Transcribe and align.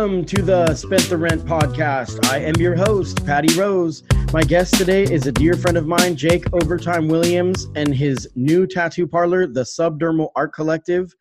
Welcome 0.00 0.24
to 0.24 0.40
the 0.40 0.74
Spent 0.74 1.02
the 1.10 1.18
Rent 1.18 1.42
podcast. 1.42 2.24
I 2.30 2.38
am 2.38 2.56
your 2.56 2.74
host, 2.74 3.22
Patty 3.26 3.54
Rose. 3.54 4.02
My 4.32 4.40
guest 4.40 4.72
today 4.78 5.02
is 5.02 5.26
a 5.26 5.32
dear 5.32 5.52
friend 5.52 5.76
of 5.76 5.86
mine, 5.86 6.16
Jake 6.16 6.50
Overtime 6.54 7.06
Williams, 7.06 7.66
and 7.76 7.94
his 7.94 8.26
new 8.34 8.66
tattoo 8.66 9.06
parlor, 9.06 9.46
the 9.46 9.60
Subdermal 9.60 10.30
Art 10.36 10.54
Collective. 10.54 11.14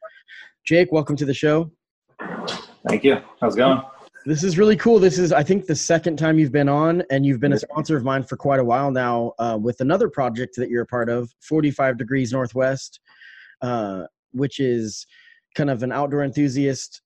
Jake, 0.63 0.93
welcome 0.93 1.17
to 1.17 1.25
the 1.25 1.33
show. 1.33 1.69
Thank 2.87 3.03
you. 3.03 3.17
How's 3.41 3.55
it 3.55 3.57
going? 3.57 3.81
This 4.25 4.45
is 4.45 4.57
really 4.57 4.77
cool. 4.77 4.97
This 4.97 5.17
is, 5.19 5.33
I 5.33 5.43
think, 5.43 5.65
the 5.65 5.75
second 5.75 6.15
time 6.15 6.39
you've 6.39 6.53
been 6.53 6.69
on, 6.69 7.03
and 7.11 7.25
you've 7.25 7.41
been 7.41 7.51
a 7.51 7.59
sponsor 7.59 7.97
of 7.97 8.05
mine 8.05 8.23
for 8.23 8.37
quite 8.37 8.61
a 8.61 8.63
while 8.63 8.91
now 8.91 9.33
uh, 9.39 9.59
with 9.61 9.81
another 9.81 10.07
project 10.07 10.55
that 10.55 10.69
you're 10.69 10.83
a 10.83 10.87
part 10.87 11.09
of, 11.09 11.29
45 11.41 11.97
Degrees 11.97 12.31
Northwest, 12.31 13.01
uh, 13.61 14.03
which 14.31 14.61
is 14.61 15.05
kind 15.53 15.69
of 15.69 15.83
an 15.83 15.91
outdoor 15.91 16.23
enthusiast 16.23 17.01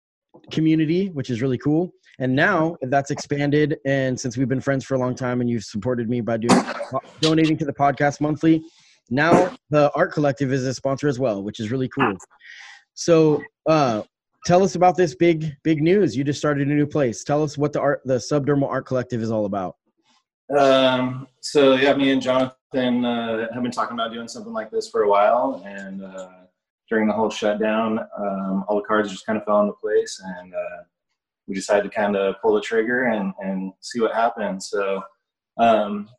community, 0.52 1.10
which 1.10 1.30
is 1.30 1.42
really 1.42 1.58
cool. 1.58 1.92
And 2.20 2.36
now 2.36 2.78
that's 2.84 3.10
expanded, 3.10 3.78
and 3.86 4.20
since 4.20 4.38
we've 4.38 4.48
been 4.48 4.62
friends 4.62 4.86
for 4.86 4.94
a 4.94 5.00
long 5.00 5.16
time, 5.16 5.42
and 5.42 5.50
you've 5.50 5.64
supported 5.64 6.10
me 6.10 6.22
by 6.22 6.38
doing 6.38 6.64
donating 7.22 7.58
to 7.58 7.66
the 7.66 7.74
podcast 7.74 8.22
monthly, 8.22 8.64
now 9.10 9.52
the 9.72 9.92
Art 9.96 10.14
Collective 10.14 10.54
is 10.54 10.64
a 10.66 10.74
sponsor 10.74 11.08
as 11.08 11.20
well, 11.20 11.44
which 11.44 11.60
is 11.60 11.72
really 11.72 11.90
cool. 11.90 12.16
So, 12.94 13.42
uh, 13.68 14.04
tell 14.46 14.64
us 14.64 14.76
about 14.76 14.96
this 14.96 15.16
big 15.16 15.54
big 15.64 15.82
news. 15.82 16.16
You 16.16 16.24
just 16.24 16.38
started 16.38 16.68
a 16.68 16.72
new 16.72 16.86
place. 16.86 17.24
Tell 17.24 17.42
us 17.42 17.58
what 17.58 17.74
the 17.74 17.82
art 17.82 18.02
the 18.06 18.18
Subdermal 18.18 18.70
Art 18.70 18.86
Collective 18.86 19.22
is 19.22 19.32
all 19.32 19.46
about. 19.46 19.76
Um, 20.56 21.28
so 21.42 21.74
yeah, 21.74 21.96
me 21.96 22.12
and 22.12 22.22
Jonathan 22.22 23.06
uh, 23.06 23.48
have 23.54 23.64
been 23.64 23.72
talking 23.72 23.96
about 23.96 24.14
doing 24.14 24.28
something 24.28 24.54
like 24.54 24.70
this 24.70 24.88
for 24.90 25.04
a 25.04 25.10
while, 25.10 25.64
and 25.66 26.04
uh, 26.04 26.28
during 26.90 27.08
the 27.08 27.14
whole 27.14 27.30
shutdown, 27.30 28.00
um, 28.18 28.66
all 28.68 28.76
the 28.76 28.88
cards 28.88 29.12
just 29.12 29.26
kind 29.26 29.38
of 29.38 29.46
fell 29.46 29.62
into 29.62 29.74
place, 29.74 30.22
and 30.38 30.54
uh, 30.54 30.84
we 31.48 31.56
decided 31.56 31.84
to 31.84 31.90
kind 31.90 32.16
of 32.16 32.36
pull 32.42 32.54
the 32.54 32.62
trigger 32.62 33.06
and, 33.06 33.34
and 33.40 33.74
see 33.82 34.00
what 34.00 34.14
happens. 34.14 34.70
So 34.70 35.02
um, 35.58 36.10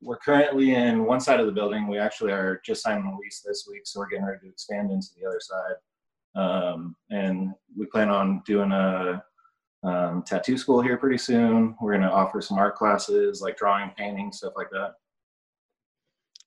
we're 0.00 0.18
currently 0.18 0.74
in 0.74 1.04
one 1.04 1.20
side 1.20 1.40
of 1.40 1.46
the 1.46 1.52
building. 1.52 1.86
We 1.86 1.98
actually 1.98 2.32
are 2.32 2.60
just 2.64 2.82
signing 2.82 3.06
a 3.06 3.18
lease 3.18 3.42
this 3.44 3.66
week, 3.70 3.82
so 3.84 4.00
we're 4.00 4.08
getting 4.08 4.26
ready 4.26 4.40
to 4.40 4.48
expand 4.48 4.90
into 4.90 5.08
the 5.18 5.26
other 5.26 5.40
side. 5.40 5.76
Um, 6.36 6.96
and 7.10 7.52
we 7.76 7.86
plan 7.86 8.10
on 8.10 8.42
doing 8.46 8.72
a 8.72 9.22
um, 9.84 10.22
tattoo 10.26 10.58
school 10.58 10.80
here 10.80 10.96
pretty 10.96 11.18
soon. 11.18 11.76
We're 11.80 11.92
going 11.92 12.02
to 12.02 12.10
offer 12.10 12.40
some 12.40 12.58
art 12.58 12.74
classes, 12.74 13.40
like 13.40 13.56
drawing, 13.56 13.90
painting, 13.96 14.32
stuff 14.32 14.54
like 14.56 14.70
that. 14.70 14.94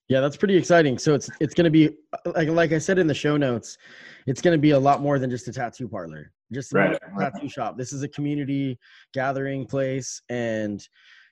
Yeah, 0.09 0.21
that's 0.21 0.37
pretty 0.37 0.55
exciting. 0.55 0.97
So 0.97 1.13
it's 1.13 1.29
it's 1.39 1.53
going 1.53 1.65
to 1.65 1.69
be 1.71 1.89
like 2.25 2.47
like 2.47 2.71
I 2.71 2.77
said 2.77 2.97
in 2.97 3.07
the 3.07 3.13
show 3.13 3.35
notes, 3.35 3.77
it's 4.25 4.41
going 4.41 4.57
to 4.57 4.61
be 4.61 4.71
a 4.71 4.79
lot 4.79 5.01
more 5.01 5.19
than 5.19 5.29
just 5.29 5.47
a 5.49 5.51
tattoo 5.51 5.87
parlor, 5.87 6.31
just 6.53 6.73
a 6.73 6.77
Right. 6.77 6.99
tattoo 7.19 7.49
shop. 7.49 7.77
This 7.77 7.91
is 7.91 8.03
a 8.03 8.07
community 8.07 8.79
gathering 9.13 9.65
place, 9.65 10.21
and 10.29 10.81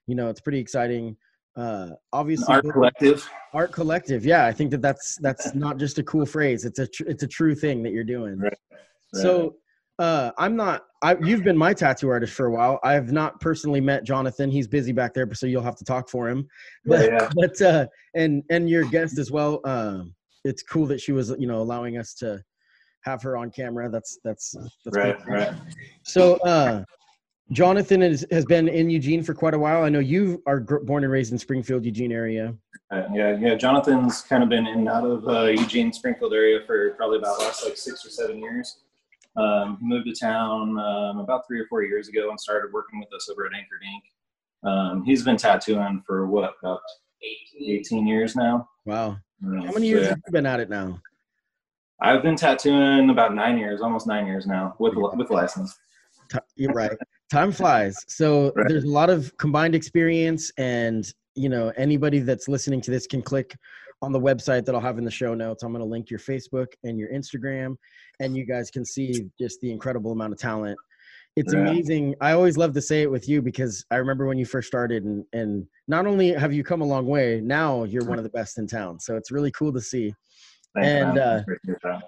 you 0.08 0.16
know 0.16 0.30
it's 0.30 0.42
pretty 0.42 0.60
exciting. 0.60 1.16
Uh, 1.56 1.92
obviously, 2.12 2.54
Art 2.54 2.66
collective. 2.70 3.30
art 3.54 3.72
collective. 3.72 4.26
Yeah, 4.26 4.46
I 4.46 4.52
think 4.52 4.72
that 4.72 4.82
that's 4.82 5.18
that's 5.22 5.56
not 5.56 5.78
just 5.78 5.98
a 6.00 6.04
cool 6.04 6.26
phrase. 6.26 6.66
It's 6.66 6.80
a 6.80 6.88
tr- 6.88 7.08
it's 7.08 7.24
a 7.24 7.28
true 7.28 7.56
thing 7.56 7.82
that 7.84 7.94
you're 7.94 8.04
doing. 8.04 8.38
Right. 8.40 8.58
So 9.14 9.56
uh, 10.00 10.32
I'm 10.38 10.56
not. 10.56 10.84
I, 11.02 11.16
you've 11.22 11.44
been 11.44 11.58
my 11.58 11.74
tattoo 11.74 12.10
artist 12.10 12.34
for 12.34 12.48
a 12.48 12.52
while. 12.52 12.80
I 12.84 12.94
have 12.94 13.12
not 13.12 13.40
personally 13.40 13.82
met 13.82 14.04
Jonathan. 14.04 14.50
He's 14.50 14.68
busy 14.68 14.92
back 14.92 15.14
there, 15.14 15.32
so 15.34 15.46
you'll 15.46 15.62
have 15.62 15.76
to 15.78 15.86
talk 15.86 16.10
for 16.10 16.28
him. 16.28 16.48
But, 16.86 17.12
yeah. 17.12 17.30
but 17.36 17.62
uh, 17.62 17.88
and 18.16 18.44
and 18.50 18.70
your 18.70 18.86
guest 18.86 19.18
as 19.18 19.32
well. 19.32 19.62
Um, 19.66 20.14
it's 20.44 20.64
cool 20.64 20.86
that 20.88 21.00
she 21.00 21.12
was 21.12 21.34
you 21.40 21.48
know 21.48 21.60
allowing 21.62 21.98
us 21.98 22.14
to 22.16 22.44
have 23.02 23.22
her 23.22 23.38
on 23.38 23.52
camera. 23.52 23.90
That's 23.90 24.18
that's, 24.24 24.56
that's 24.84 24.98
right, 24.98 25.18
cool. 25.24 25.36
right. 25.36 25.54
So 26.04 26.36
uh, 26.38 26.84
Jonathan 27.52 28.02
is, 28.02 28.26
has 28.32 28.46
been 28.46 28.68
in 28.68 28.90
Eugene 28.90 29.24
for 29.24 29.34
quite 29.34 29.54
a 29.54 29.60
while. 29.60 29.84
I 29.84 29.90
know 29.90 30.00
you 30.00 30.42
are 30.48 30.60
gr- 30.60 30.80
born 30.80 31.04
and 31.04 31.14
raised 31.14 31.32
in 31.32 31.38
Springfield, 31.38 31.86
Eugene 31.86 32.12
area. 32.12 32.54
Uh, 32.92 33.04
yeah, 33.14 33.38
yeah. 33.38 33.56
Jonathan's 33.56 34.22
kind 34.22 34.42
of 34.42 34.50
been 34.50 34.66
in 34.66 34.80
and 34.80 34.90
out 34.90 35.06
of 35.06 35.28
uh, 35.28 35.44
Eugene, 35.46 35.94
Springfield 35.94 36.34
area 36.34 36.60
for 36.66 36.92
probably 36.92 37.20
about 37.20 37.40
last 37.40 37.64
like 37.64 37.78
six 37.78 38.06
or 38.06 38.10
seven 38.10 38.40
years. 38.40 38.80
Um, 39.38 39.78
he 39.80 39.86
moved 39.88 40.08
to 40.08 40.14
town 40.14 40.78
um, 40.80 41.20
about 41.20 41.44
three 41.48 41.60
or 41.60 41.66
four 41.68 41.84
years 41.84 42.08
ago 42.08 42.30
and 42.30 42.40
started 42.40 42.72
working 42.74 43.00
with 43.00 43.14
us 43.14 43.30
over 43.30 43.46
at 43.46 43.54
Anchored 43.54 43.82
Ink. 43.84 44.04
Um, 44.64 45.04
he's 45.04 45.24
been 45.24 45.38
tattooing 45.38 46.02
for 46.06 46.28
what 46.28 46.54
about 46.62 46.80
18 47.62 48.08
years 48.08 48.36
now. 48.36 48.68
Wow. 48.86 49.18
Um, 49.46 49.62
How 49.66 49.72
many 49.72 49.88
years 49.88 50.04
yeah. 50.04 50.10
have 50.10 50.22
you 50.26 50.32
been 50.32 50.46
at 50.46 50.60
it 50.60 50.70
now? 50.70 51.00
I've 52.02 52.24
been 52.24 52.36
tattooing 52.36 53.10
about 53.10 53.34
nine 53.36 53.58
years, 53.58 53.82
almost 53.82 54.08
nine 54.08 54.26
years 54.26 54.46
now 54.46 54.76
with 54.80 54.94
with 54.96 55.30
license. 55.30 55.78
You're 56.56 56.74
right. 56.74 56.92
Time 57.32 57.52
flies. 57.52 57.98
So 58.08 58.52
Right. 58.56 58.68
there's 58.68 58.84
a 58.84 58.90
lot 58.90 59.10
of 59.10 59.36
combined 59.38 59.76
experience, 59.76 60.52
and 60.58 61.06
you 61.36 61.50
know 61.50 61.72
anybody 61.78 62.20
that's 62.20 62.48
listening 62.48 62.82
to 62.82 62.92
this 62.92 63.08
can 63.08 63.22
click 63.22 63.56
on 64.02 64.12
the 64.12 64.20
website 64.20 64.66
that 64.66 64.76
I'll 64.76 64.82
have 64.82 64.98
in 64.98 65.06
the 65.06 65.12
show 65.12 65.34
notes. 65.34 65.64
I'm 65.64 65.72
going 65.72 65.84
to 65.84 65.90
link 65.90 66.10
your 66.10 66.20
Facebook 66.20 66.68
and 66.84 67.00
your 67.00 67.10
Instagram, 67.10 67.76
and 68.20 68.36
you 68.36 68.46
guys 68.46 68.70
can 68.70 68.86
see 68.86 69.26
just 69.40 69.60
the 69.62 69.72
incredible 69.72 70.12
amount 70.12 70.34
of 70.34 70.40
talent. 70.40 70.78
It's 71.36 71.54
Yeah. 71.54 71.60
amazing. 71.60 72.16
I 72.22 72.32
always 72.32 72.58
love 72.58 72.74
to 72.74 72.82
say 72.82 73.02
it 73.02 73.12
with 73.12 73.28
you 73.28 73.42
because 73.42 73.86
I 73.92 73.98
remember 73.98 74.26
when 74.26 74.38
you 74.38 74.46
first 74.46 74.68
started, 74.68 75.04
and 75.04 75.26
and 75.34 75.68
not 75.88 76.06
only 76.08 76.32
have 76.34 76.54
you 76.54 76.64
come 76.64 76.82
a 76.82 76.86
long 76.86 77.06
way, 77.06 77.42
now 77.42 77.84
you're 77.84 78.06
one 78.06 78.18
of 78.18 78.24
the 78.24 78.30
best 78.30 78.58
in 78.58 78.68
town. 78.68 79.00
So 79.00 79.18
it's 79.18 79.32
really 79.32 79.52
cool 79.52 79.74
to 79.74 79.82
see. 79.82 80.14
Thank 80.74 80.86
you, 80.88 80.92
And, 80.92 81.18
uh. 81.18 82.00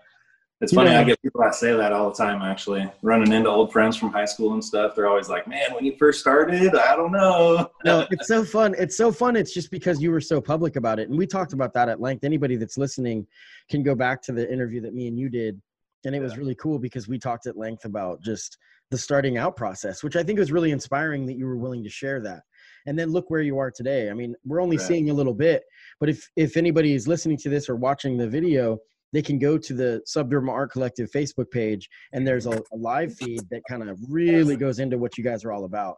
It's 0.60 0.74
funny, 0.74 0.90
know- 0.90 1.02
I 1.02 1.04
get 1.04 1.22
people 1.22 1.42
that 1.42 1.54
say 1.54 1.76
that 1.76 1.94
all 1.94 2.10
the 2.10 2.16
time, 2.16 2.42
actually. 2.42 2.90
Running 3.04 3.32
into 3.32 3.50
old 3.50 3.72
friends 3.72 3.96
from 3.96 4.12
high 4.12 4.26
school 4.26 4.54
and 4.54 4.64
stuff, 4.64 4.96
they're 4.96 5.08
always 5.08 5.30
like, 5.30 5.48
man, 5.48 5.72
when 5.74 5.86
you 5.86 5.96
first 5.98 6.20
started, 6.20 6.74
I 6.76 6.96
don't 6.96 7.12
know. 7.12 7.70
no, 7.86 8.08
it's 8.10 8.28
so 8.28 8.44
fun. 8.44 8.74
It's 8.78 8.98
so 8.98 9.12
fun. 9.12 9.36
It's 9.36 9.54
just 9.54 9.70
because 9.70 10.02
you 10.02 10.10
were 10.10 10.22
so 10.22 10.42
public 10.42 10.76
about 10.76 10.98
it. 11.00 11.10
And 11.10 11.18
we 11.18 11.28
talked 11.28 11.54
about 11.54 11.74
that 11.74 11.90
at 11.90 12.02
length. 12.02 12.24
Anybody 12.24 12.56
that's 12.56 12.78
listening 12.78 13.28
can 13.70 13.84
go 13.84 13.94
back 13.94 14.22
to 14.24 14.32
the 14.32 14.52
interview 14.52 14.82
that 14.82 14.96
me 14.96 15.08
and 15.08 15.20
you 15.20 15.30
did. 15.30 15.62
And 16.06 16.16
it 16.16 16.22
was 16.22 16.38
really 16.38 16.56
cool 16.56 16.80
because 16.80 17.08
we 17.08 17.20
talked 17.20 17.46
at 17.46 17.58
length 17.58 17.86
about 17.86 18.24
just 18.24 18.58
the 18.90 18.98
starting 18.98 19.38
out 19.38 19.56
process, 19.58 20.04
which 20.04 20.16
I 20.16 20.24
think 20.24 20.40
was 20.40 20.52
really 20.52 20.72
inspiring 20.72 21.26
that 21.28 21.38
you 21.38 21.46
were 21.46 21.58
willing 21.58 21.84
to 21.84 21.90
share 21.90 22.20
that. 22.22 22.42
And 22.88 22.98
then 22.98 23.12
look 23.12 23.30
where 23.30 23.42
you 23.42 23.60
are 23.60 23.70
today. 23.70 24.10
I 24.10 24.14
mean, 24.14 24.34
we're 24.46 24.62
only 24.62 24.78
Right. 24.78 24.88
seeing 24.88 25.10
a 25.10 25.14
little 25.14 25.34
bit, 25.34 25.64
but 26.00 26.08
if 26.10 26.28
if 26.36 26.56
anybody 26.58 26.94
is 26.94 27.08
listening 27.08 27.38
to 27.40 27.50
this 27.50 27.68
or 27.70 27.76
watching 27.76 28.18
the 28.18 28.28
video, 28.30 28.78
they 29.14 29.22
can 29.22 29.40
go 29.40 29.58
to 29.58 29.74
the 29.74 30.02
Subdermal 30.08 30.52
Art 30.52 30.72
Collective 30.72 31.10
Facebook 31.12 31.50
page, 31.52 31.90
and 32.14 32.28
there's 32.28 32.46
a, 32.46 32.52
a 32.52 32.78
live 32.78 33.14
feed 33.16 33.42
that 33.50 33.62
kind 33.70 33.90
of 33.90 34.00
really 34.10 34.56
goes 34.56 34.80
into 34.80 34.98
what 34.98 35.18
you 35.18 35.24
guys 35.24 35.46
are 35.46 35.52
all 35.52 35.66
about. 35.66 35.98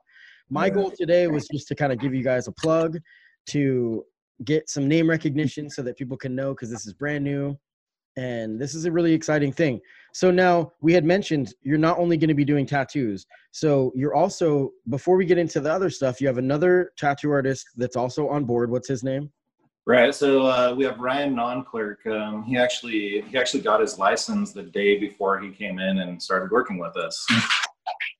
My 0.50 0.70
goal 0.70 0.92
today 0.92 1.28
was 1.28 1.48
just 1.48 1.68
to 1.68 1.76
kind 1.76 1.94
of 1.94 2.00
give 2.00 2.14
you 2.14 2.24
guys 2.24 2.48
a 2.48 2.52
plug 2.52 2.98
to 3.48 4.04
get 4.46 4.70
some 4.70 4.88
name 4.88 5.10
recognition 5.10 5.70
so 5.70 5.82
that 5.84 5.98
people 5.98 6.18
can 6.18 6.36
know 6.36 6.54
because 6.54 6.72
this 6.72 6.88
is 6.88 6.94
brand 6.94 7.24
new 7.24 7.58
and 8.18 8.60
this 8.60 8.74
is 8.74 8.86
a 8.86 8.92
really 8.92 9.14
exciting 9.14 9.52
thing. 9.52 9.80
So 10.14 10.32
now 10.32 10.72
we 10.82 10.94
had 10.94 11.06
mentioned 11.06 11.54
you're 11.62 11.78
not 11.78 12.00
only 12.00 12.18
going 12.18 12.30
to 12.30 12.34
be 12.34 12.46
doing 12.46 12.66
tattoos. 12.66 13.26
So 13.52 13.92
you're 13.96 14.16
also 14.16 14.72
before 14.90 15.16
we 15.16 15.26
get 15.26 15.38
into 15.38 15.60
the 15.60 15.72
other 15.72 15.90
stuff, 15.90 16.20
you 16.20 16.28
have 16.28 16.38
another 16.38 16.92
tattoo 16.98 17.32
artist 17.32 17.68
that's 17.78 17.96
also 17.96 18.28
on 18.28 18.46
board. 18.46 18.72
What's 18.72 18.88
his 18.88 19.04
name? 19.04 19.32
Right. 19.89 20.13
So 20.13 20.45
uh, 20.45 20.75
we 20.77 20.83
have 20.86 21.00
Ryan 21.00 21.33
Non-Clerk. 21.33 22.06
Um, 22.06 22.44
he 22.44 22.57
actually 22.57 23.24
he 23.27 23.39
actually 23.39 23.62
got 23.62 23.81
his 23.81 23.97
license 23.97 24.53
the 24.53 24.62
day 24.62 25.00
before 25.00 25.39
he 25.39 25.50
came 25.50 25.80
in 25.80 25.97
and 25.97 26.21
started 26.21 26.51
working 26.51 26.77
with 26.77 26.95
us. 26.95 27.25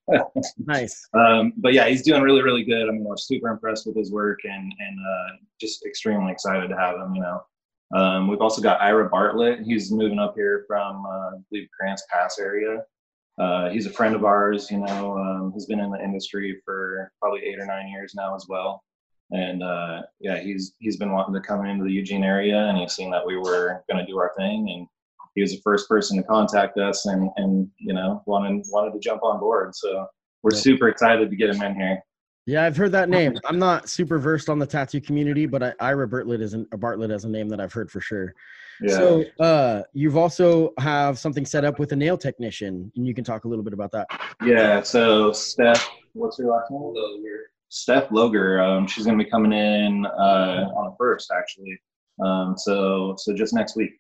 nice. 0.58 1.08
Um, 1.14 1.54
but 1.58 1.74
yeah, 1.74 1.88
he's 1.88 2.02
doing 2.02 2.24
really 2.24 2.42
really 2.42 2.64
good. 2.64 2.90
I 2.90 2.92
mean, 2.92 3.04
we're 3.04 3.18
super 3.18 3.50
impressed 3.50 3.86
with 3.86 3.96
his 3.96 4.12
work 4.12 4.40
and 4.46 4.74
and 4.80 5.00
uh, 5.00 5.36
just 5.62 5.86
extremely 5.86 6.32
excited 6.32 6.70
to 6.70 6.76
have 6.76 6.96
him. 6.96 7.14
You 7.14 7.22
know. 7.22 7.44
Um, 7.96 8.28
we've 8.28 8.42
also 8.42 8.64
got 8.64 8.82
Ira 8.82 9.08
Bartlett. 9.08 9.60
He's 9.60 9.92
moving 9.92 10.18
up 10.18 10.34
here 10.36 10.64
from, 10.68 11.06
uh, 11.06 11.10
I 11.10 11.32
believe, 11.52 11.68
Grants 11.80 12.04
Pass 12.12 12.40
area. 12.40 12.84
Uh, 13.40 13.70
he's 13.70 13.86
a 13.86 13.92
friend 13.92 14.16
of 14.16 14.26
ours. 14.26 14.72
You 14.72 14.80
know, 14.80 15.20
um, 15.20 15.52
he's 15.54 15.68
been 15.68 15.80
in 15.80 15.92
the 15.92 16.04
industry 16.04 16.60
for 16.66 17.12
probably 17.22 17.42
eight 17.46 17.60
or 17.60 17.68
nine 17.68 17.90
years 17.90 18.14
now 18.16 18.36
as 18.36 18.48
well 18.50 18.82
and 19.32 19.64
uh, 19.64 20.02
yeah, 20.20 20.40
he's 20.40 20.74
he's 20.80 20.98
been 20.98 21.12
wanting 21.12 21.34
to 21.34 21.48
come 21.48 21.66
into 21.66 21.84
the 21.84 21.92
Eugene 21.92 22.24
area, 22.24 22.58
and 22.58 22.78
he's 22.78 22.94
seen 22.94 23.12
that 23.12 23.26
we 23.26 23.38
were 23.38 23.84
going 23.90 24.04
to 24.04 24.12
do 24.12 24.18
our 24.18 24.32
thing, 24.38 24.70
and 24.72 24.88
he 25.36 25.42
was 25.42 25.52
the 25.52 25.62
first 25.64 25.88
person 25.88 26.18
to 26.18 26.24
contact 26.24 26.78
us, 26.78 27.06
and 27.06 27.30
and 27.38 27.70
you 27.78 27.94
know 27.94 28.24
wanted 28.26 28.66
wanted 28.70 28.94
to 28.94 29.00
jump 29.00 29.24
on 29.24 29.40
board. 29.40 29.76
So 29.76 30.08
we're 30.42 30.54
yeah. 30.54 30.62
super 30.62 30.90
excited 30.90 31.30
to 31.30 31.36
get 31.36 31.50
him 31.50 31.62
in 31.62 31.76
here. 31.76 32.00
Yeah, 32.46 32.64
I've 32.64 32.76
heard 32.76 32.92
that 32.94 33.10
name. 33.10 33.38
I'm 33.46 33.60
not 33.60 33.90
super 33.90 34.18
versed 34.18 34.50
on 34.50 34.58
the 34.58 34.66
tattoo 34.66 35.00
community, 35.00 35.46
but 35.46 35.62
I, 35.62 35.74
Ira 35.80 36.08
Bartlett 36.08 36.42
is 36.42 36.56
a 36.56 36.78
Bartlett 36.78 37.12
as 37.12 37.26
a 37.26 37.30
name 37.30 37.48
that 37.50 37.60
I've 37.60 37.74
heard 37.74 37.92
for 37.92 38.02
sure. 38.02 38.34
Yeah. 38.82 38.96
So 38.96 39.24
uh, 39.40 39.84
you've 39.94 40.18
also 40.18 40.74
have 40.80 41.20
something 41.20 41.46
set 41.46 41.64
up 41.64 41.78
with 41.78 41.92
a 41.92 41.96
nail 41.96 42.18
technician, 42.18 42.92
and 42.96 43.06
you 43.06 43.14
can 43.14 43.24
talk 43.24 43.46
a 43.46 43.48
little 43.48 43.64
bit 43.64 43.74
about 43.74 43.92
that. 43.92 44.08
Yeah. 44.44 44.82
So 44.82 45.32
Steph, 45.32 45.88
what's 46.14 46.40
your 46.40 46.52
last 46.52 46.72
name? 46.72 46.94
Steph 47.70 48.10
Loger. 48.10 48.64
Um, 48.64 48.88
she's 48.88 49.06
going 49.06 49.18
to 49.18 49.24
be 49.24 49.30
coming 49.30 49.54
in 49.54 50.06
uh, 50.06 50.66
on 50.76 50.92
the 50.92 50.96
first, 50.98 51.32
actually. 51.36 51.80
Um, 52.24 52.56
so 52.58 53.16
so 53.18 53.34
just 53.34 53.54
next 53.54 53.76
week. 53.76 53.92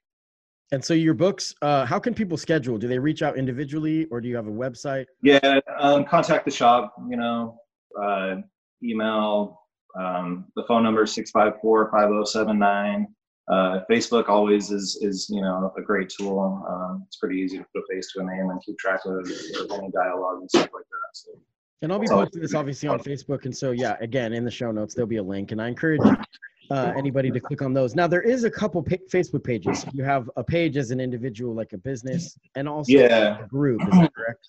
And 0.71 0.83
so 0.83 0.93
your 0.93 1.15
books, 1.15 1.55
uh, 1.63 1.85
how 1.85 1.97
can 1.97 2.13
people 2.13 2.37
schedule? 2.37 2.77
Do 2.77 2.87
they 2.87 2.99
reach 2.99 3.23
out 3.23 3.37
individually, 3.37 4.05
or 4.11 4.21
do 4.21 4.27
you 4.27 4.35
have 4.35 4.47
a 4.47 4.51
website? 4.51 5.05
Yeah, 5.23 5.59
um, 5.79 6.05
contact 6.05 6.45
the 6.45 6.51
shop. 6.51 6.93
You 7.09 7.17
know, 7.17 7.57
uh, 7.99 8.35
email. 8.83 9.61
Um, 9.99 10.45
the 10.55 10.63
phone 10.67 10.83
number 10.83 11.03
is 11.03 11.15
654-5079. 11.15 13.05
Uh, 13.51 13.79
Facebook 13.89 14.29
always 14.29 14.69
is 14.69 14.99
is 15.01 15.27
you 15.29 15.41
know 15.41 15.73
a 15.75 15.81
great 15.81 16.09
tool. 16.09 16.63
Um, 16.69 17.03
it's 17.07 17.17
pretty 17.17 17.39
easy 17.39 17.57
to 17.57 17.65
put 17.73 17.81
a 17.81 17.95
face 17.95 18.11
to 18.13 18.19
a 18.19 18.23
name 18.23 18.51
and 18.51 18.61
keep 18.63 18.77
track 18.77 18.99
of, 19.05 19.13
of 19.13 19.71
any 19.71 19.89
dialogue 19.89 20.41
and 20.41 20.49
stuff 20.49 20.69
like 20.71 20.83
that. 20.83 21.09
So 21.13 21.31
and 21.81 21.91
I'll 21.91 21.99
be 21.99 22.07
posting 22.07 22.41
this 22.41 22.53
obviously 22.53 22.89
on 22.89 22.99
Facebook. 22.99 23.45
And 23.45 23.55
so, 23.55 23.71
yeah, 23.71 23.95
again, 24.01 24.33
in 24.33 24.43
the 24.43 24.51
show 24.51 24.71
notes, 24.71 24.93
there'll 24.93 25.07
be 25.07 25.17
a 25.17 25.23
link. 25.23 25.51
And 25.51 25.61
I 25.61 25.67
encourage 25.67 26.01
uh, 26.71 26.93
anybody 26.97 27.31
to 27.31 27.39
click 27.39 27.61
on 27.61 27.73
those. 27.73 27.95
Now, 27.95 28.07
there 28.07 28.21
is 28.21 28.43
a 28.43 28.51
couple 28.51 28.83
pa- 28.83 28.95
Facebook 29.11 29.43
pages. 29.43 29.85
You 29.93 30.03
have 30.03 30.29
a 30.35 30.43
page 30.43 30.77
as 30.77 30.91
an 30.91 30.99
individual, 30.99 31.55
like 31.55 31.73
a 31.73 31.77
business, 31.77 32.37
and 32.55 32.67
also 32.67 32.91
yeah. 32.91 33.43
a 33.43 33.47
group. 33.47 33.81
Is 33.81 33.99
that 33.99 34.13
correct? 34.13 34.45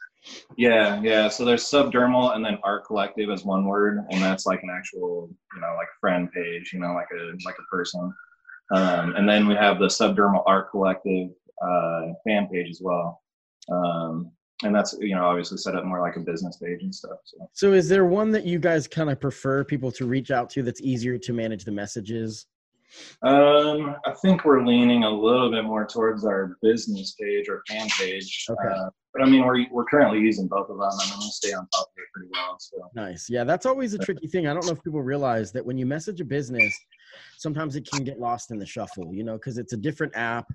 Yeah, 0.56 1.00
yeah. 1.02 1.28
So 1.28 1.44
there's 1.44 1.64
subdermal 1.64 2.34
and 2.36 2.44
then 2.44 2.58
art 2.62 2.84
collective 2.84 3.30
as 3.30 3.44
one 3.44 3.64
word, 3.64 4.04
and 4.10 4.22
that's 4.22 4.44
like 4.44 4.62
an 4.62 4.70
actual, 4.70 5.30
you 5.54 5.60
know, 5.60 5.74
like 5.76 5.88
friend 5.98 6.30
page, 6.32 6.72
you 6.74 6.80
know, 6.80 6.92
like 6.92 7.08
a 7.18 7.32
like 7.46 7.56
a 7.58 7.74
person. 7.74 8.12
Um, 8.72 9.14
and 9.16 9.28
then 9.28 9.48
we 9.48 9.54
have 9.54 9.78
the 9.78 9.86
subdermal 9.86 10.42
art 10.46 10.70
collective 10.70 11.30
uh, 11.62 12.12
fan 12.26 12.48
page 12.48 12.68
as 12.68 12.80
well. 12.82 13.22
Um, 13.72 14.30
and 14.62 14.74
that's 14.74 14.94
you 15.00 15.14
know 15.14 15.24
obviously 15.24 15.56
set 15.56 15.74
up 15.74 15.84
more 15.84 16.00
like 16.00 16.16
a 16.16 16.20
business 16.20 16.56
page 16.56 16.82
and 16.82 16.94
stuff 16.94 17.18
so. 17.24 17.48
So 17.52 17.72
is 17.72 17.88
there 17.88 18.04
one 18.04 18.30
that 18.32 18.44
you 18.44 18.58
guys 18.58 18.86
kind 18.86 19.10
of 19.10 19.20
prefer 19.20 19.64
people 19.64 19.90
to 19.92 20.06
reach 20.06 20.30
out 20.30 20.50
to 20.50 20.62
that's 20.62 20.80
easier 20.80 21.18
to 21.18 21.32
manage 21.32 21.64
the 21.64 21.72
messages? 21.72 22.46
Um 23.22 23.94
i 24.04 24.12
think 24.20 24.44
we're 24.44 24.64
leaning 24.64 25.04
a 25.04 25.10
little 25.10 25.50
bit 25.50 25.64
more 25.64 25.86
towards 25.86 26.24
our 26.24 26.56
business 26.60 27.14
page 27.20 27.48
or 27.48 27.62
fan 27.68 27.88
page 27.96 28.46
okay. 28.50 28.68
Uh, 28.68 28.90
but 29.14 29.22
i 29.22 29.30
mean 29.30 29.44
we're, 29.44 29.64
we're 29.70 29.84
currently 29.84 30.18
using 30.18 30.48
both 30.48 30.68
of 30.68 30.76
them 30.76 30.88
and 30.90 31.12
i'm 31.12 31.20
gonna 31.20 31.30
stay 31.30 31.52
on 31.52 31.68
top 31.72 31.86
of 31.86 31.92
it 31.96 32.04
pretty 32.12 32.28
well 32.32 32.56
so. 32.58 32.90
Nice. 32.96 33.30
Yeah 33.30 33.44
that's 33.44 33.64
always 33.64 33.94
a 33.94 33.98
tricky 33.98 34.26
thing. 34.26 34.48
I 34.48 34.54
don't 34.54 34.66
know 34.66 34.72
if 34.72 34.82
people 34.82 35.02
realize 35.02 35.52
that 35.52 35.64
when 35.64 35.78
you 35.78 35.86
message 35.86 36.20
a 36.20 36.24
business 36.24 36.76
sometimes 37.38 37.76
it 37.76 37.88
can 37.88 38.02
get 38.02 38.18
lost 38.18 38.50
in 38.50 38.58
the 38.58 38.66
shuffle 38.66 39.14
you 39.14 39.22
know 39.22 39.34
because 39.34 39.56
it's 39.56 39.72
a 39.72 39.76
different 39.76 40.16
app 40.16 40.52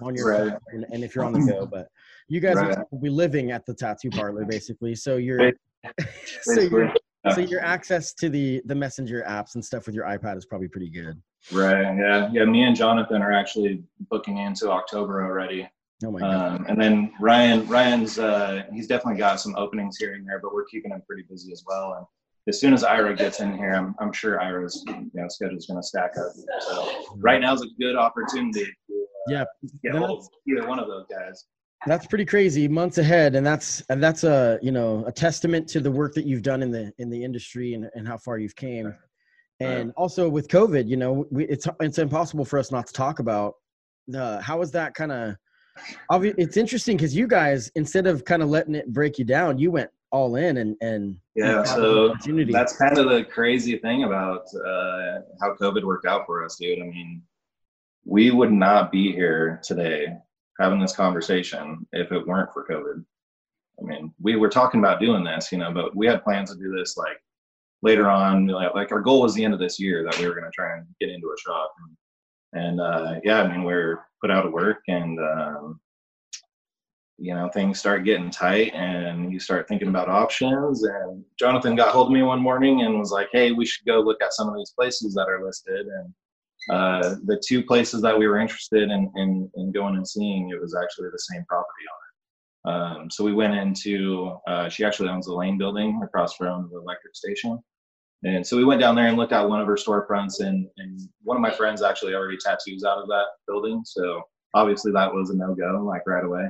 on 0.00 0.14
your 0.14 0.30
right. 0.30 0.52
phone 0.72 0.86
and 0.90 1.04
if 1.04 1.14
you're 1.14 1.24
on 1.24 1.34
the 1.34 1.52
go 1.52 1.66
but 1.66 1.88
you 2.28 2.40
guys 2.40 2.56
right. 2.56 2.78
will 2.90 3.00
be 3.00 3.10
living 3.10 3.50
at 3.50 3.64
the 3.66 3.74
tattoo 3.74 4.10
parlor 4.10 4.44
basically 4.44 4.94
so 4.94 5.16
you're 5.16 5.52
so 6.42 6.60
your 6.60 6.92
so 7.32 7.40
your 7.40 7.60
access 7.60 8.12
to 8.14 8.28
the 8.28 8.62
the 8.66 8.74
messenger 8.74 9.24
apps 9.28 9.54
and 9.54 9.64
stuff 9.64 9.86
with 9.86 9.94
your 9.94 10.04
ipad 10.06 10.36
is 10.36 10.46
probably 10.46 10.68
pretty 10.68 10.90
good 10.90 11.20
right 11.52 11.96
yeah 11.96 12.28
yeah 12.32 12.44
me 12.44 12.62
and 12.62 12.76
jonathan 12.76 13.22
are 13.22 13.32
actually 13.32 13.82
booking 14.10 14.38
into 14.38 14.70
october 14.70 15.24
already 15.24 15.68
Oh 16.02 16.10
my 16.10 16.20
God. 16.20 16.60
Um, 16.60 16.66
and 16.68 16.80
then 16.80 17.12
Ryan, 17.20 17.66
Ryan's 17.66 18.18
uh, 18.18 18.64
he's 18.72 18.86
definitely 18.86 19.18
got 19.18 19.40
some 19.40 19.54
openings 19.56 19.96
here 19.98 20.14
and 20.14 20.26
there, 20.26 20.40
but 20.40 20.52
we're 20.52 20.64
keeping 20.64 20.90
him 20.90 21.02
pretty 21.06 21.22
busy 21.30 21.52
as 21.52 21.64
well. 21.66 21.94
And 21.96 22.06
as 22.48 22.60
soon 22.60 22.74
as 22.74 22.84
Ira 22.84 23.14
gets 23.14 23.40
in 23.40 23.56
here, 23.56 23.72
I'm, 23.72 23.94
I'm 24.00 24.12
sure 24.12 24.40
Ira's 24.40 24.84
you 24.86 25.10
know, 25.14 25.28
schedule 25.28 25.56
is 25.56 25.66
going 25.66 25.80
to 25.80 25.86
stack 25.86 26.12
up. 26.18 26.32
So 26.60 27.06
right 27.16 27.40
now 27.40 27.54
is 27.54 27.62
a 27.62 27.68
good 27.80 27.96
opportunity 27.96 28.64
to 28.64 28.68
uh, 28.68 29.04
yeah, 29.28 29.44
get 29.82 29.94
either 29.94 30.66
one 30.66 30.78
of 30.78 30.88
those 30.88 31.06
guys. 31.10 31.44
That's 31.86 32.06
pretty 32.06 32.24
crazy. 32.24 32.68
Months 32.68 32.98
ahead, 32.98 33.34
and 33.34 33.46
that's 33.46 33.82
and 33.88 34.02
that's 34.02 34.24
a 34.24 34.58
you 34.62 34.72
know 34.72 35.04
a 35.06 35.12
testament 35.12 35.68
to 35.68 35.80
the 35.80 35.90
work 35.90 36.14
that 36.14 36.26
you've 36.26 36.42
done 36.42 36.62
in 36.62 36.70
the 36.70 36.92
in 36.98 37.10
the 37.10 37.22
industry 37.22 37.74
and, 37.74 37.90
and 37.94 38.06
how 38.06 38.16
far 38.16 38.38
you've 38.38 38.56
came. 38.56 38.94
And 39.60 39.92
also 39.96 40.28
with 40.28 40.48
COVID, 40.48 40.88
you 40.88 40.96
know, 40.96 41.26
we, 41.30 41.44
it's 41.46 41.66
it's 41.80 41.98
impossible 41.98 42.44
for 42.44 42.58
us 42.58 42.72
not 42.72 42.86
to 42.86 42.92
talk 42.92 43.18
about 43.18 43.54
uh, 44.16 44.40
how 44.40 44.60
is 44.62 44.70
that 44.72 44.94
kind 44.94 45.12
of. 45.12 45.36
It's 46.10 46.56
interesting 46.56 46.96
because 46.96 47.16
you 47.16 47.26
guys, 47.26 47.70
instead 47.74 48.06
of 48.06 48.24
kind 48.24 48.42
of 48.42 48.48
letting 48.48 48.74
it 48.74 48.92
break 48.92 49.18
you 49.18 49.24
down, 49.24 49.58
you 49.58 49.70
went 49.70 49.90
all 50.12 50.36
in 50.36 50.58
and 50.58 50.76
and 50.80 51.16
yeah. 51.34 51.62
So 51.64 52.14
that's 52.50 52.76
kind 52.76 52.98
of 52.98 53.08
the 53.08 53.24
crazy 53.24 53.78
thing 53.78 54.04
about 54.04 54.46
uh, 54.54 55.20
how 55.40 55.54
COVID 55.60 55.82
worked 55.82 56.06
out 56.06 56.26
for 56.26 56.44
us, 56.44 56.56
dude. 56.56 56.80
I 56.80 56.84
mean, 56.84 57.22
we 58.04 58.30
would 58.30 58.52
not 58.52 58.92
be 58.92 59.12
here 59.12 59.60
today 59.64 60.06
having 60.60 60.80
this 60.80 60.94
conversation 60.94 61.86
if 61.92 62.12
it 62.12 62.26
weren't 62.26 62.52
for 62.52 62.66
COVID. 62.66 63.04
I 63.80 63.82
mean, 63.84 64.12
we 64.20 64.36
were 64.36 64.48
talking 64.48 64.80
about 64.80 65.00
doing 65.00 65.24
this, 65.24 65.50
you 65.50 65.58
know, 65.58 65.72
but 65.72 65.96
we 65.96 66.06
had 66.06 66.22
plans 66.22 66.52
to 66.52 66.58
do 66.58 66.74
this 66.76 66.96
like 66.96 67.18
later 67.82 68.08
on. 68.08 68.46
Like, 68.46 68.92
our 68.92 69.00
goal 69.00 69.22
was 69.22 69.34
the 69.34 69.44
end 69.44 69.54
of 69.54 69.60
this 69.60 69.80
year 69.80 70.04
that 70.04 70.18
we 70.18 70.26
were 70.26 70.34
going 70.34 70.44
to 70.44 70.50
try 70.54 70.76
and 70.76 70.86
get 71.00 71.10
into 71.10 71.26
a 71.26 71.40
shop. 71.40 71.72
And, 72.52 72.64
and 72.64 72.80
uh, 72.80 73.20
yeah, 73.24 73.42
I 73.42 73.50
mean, 73.50 73.64
we 73.64 73.72
are 73.72 74.06
put 74.20 74.30
out 74.30 74.46
of 74.46 74.52
work 74.52 74.78
and, 74.88 75.18
um, 75.18 75.80
you 77.18 77.34
know, 77.34 77.48
things 77.48 77.78
start 77.78 78.04
getting 78.04 78.30
tight 78.30 78.72
and 78.74 79.32
you 79.32 79.38
start 79.40 79.68
thinking 79.68 79.88
about 79.88 80.08
options. 80.08 80.84
And 80.84 81.24
Jonathan 81.38 81.76
got 81.76 81.92
hold 81.92 82.08
of 82.08 82.12
me 82.12 82.22
one 82.22 82.40
morning 82.40 82.82
and 82.82 82.98
was 82.98 83.10
like, 83.12 83.28
hey, 83.32 83.52
we 83.52 83.66
should 83.66 83.86
go 83.86 84.00
look 84.00 84.22
at 84.22 84.32
some 84.32 84.48
of 84.48 84.56
these 84.56 84.72
places 84.76 85.14
that 85.14 85.28
are 85.28 85.44
listed. 85.44 85.86
And 85.86 86.12
uh, 86.70 87.16
the 87.24 87.40
two 87.46 87.62
places 87.62 88.00
that 88.02 88.18
we 88.18 88.26
were 88.26 88.38
interested 88.38 88.90
in, 88.90 89.10
in, 89.16 89.50
in, 89.56 89.72
going 89.72 89.96
and 89.96 90.06
seeing, 90.06 90.50
it 90.50 90.60
was 90.60 90.74
actually 90.74 91.08
the 91.10 91.18
same 91.18 91.44
property 91.46 91.84
owner. 91.92 92.76
Um, 92.76 93.10
so 93.10 93.22
we 93.24 93.34
went 93.34 93.54
into, 93.54 94.36
uh, 94.46 94.68
she 94.68 94.84
actually 94.84 95.10
owns 95.10 95.26
the 95.26 95.34
Lane 95.34 95.58
building 95.58 96.00
across 96.02 96.34
from 96.34 96.70
the 96.72 96.78
electric 96.78 97.14
station. 97.14 97.58
And 98.24 98.46
so 98.46 98.56
we 98.56 98.64
went 98.64 98.80
down 98.80 98.94
there 98.94 99.08
and 99.08 99.18
looked 99.18 99.32
at 99.32 99.46
one 99.46 99.60
of 99.60 99.66
her 99.66 99.76
storefronts, 99.76 100.40
and, 100.40 100.66
and 100.78 100.98
one 101.22 101.36
of 101.36 101.42
my 101.42 101.50
friends 101.50 101.82
actually 101.82 102.14
already 102.14 102.38
tattoos 102.38 102.82
out 102.82 102.98
of 102.98 103.08
that 103.08 103.26
building. 103.46 103.82
So 103.84 104.22
obviously 104.54 104.92
that 104.92 105.12
was 105.12 105.28
a 105.28 105.36
no 105.36 105.54
go, 105.54 105.84
like 105.86 106.06
right 106.06 106.24
away. 106.24 106.48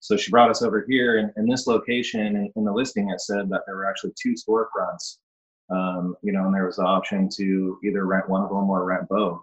So 0.00 0.18
she 0.18 0.30
brought 0.30 0.50
us 0.50 0.60
over 0.60 0.84
here, 0.86 1.16
and 1.16 1.30
in 1.38 1.46
this 1.46 1.66
location, 1.66 2.26
in, 2.26 2.52
in 2.56 2.64
the 2.64 2.72
listing, 2.72 3.08
it 3.08 3.22
said 3.22 3.48
that 3.48 3.62
there 3.66 3.76
were 3.76 3.88
actually 3.88 4.12
two 4.22 4.34
storefronts 4.34 5.16
um, 5.70 6.16
you 6.22 6.32
know, 6.32 6.46
and 6.46 6.54
there 6.54 6.66
was 6.66 6.76
the 6.76 6.82
option 6.82 7.28
to 7.36 7.78
either 7.84 8.06
rent 8.06 8.28
one 8.28 8.42
of 8.42 8.50
them 8.50 8.70
or 8.70 8.84
rent 8.84 9.08
both. 9.08 9.40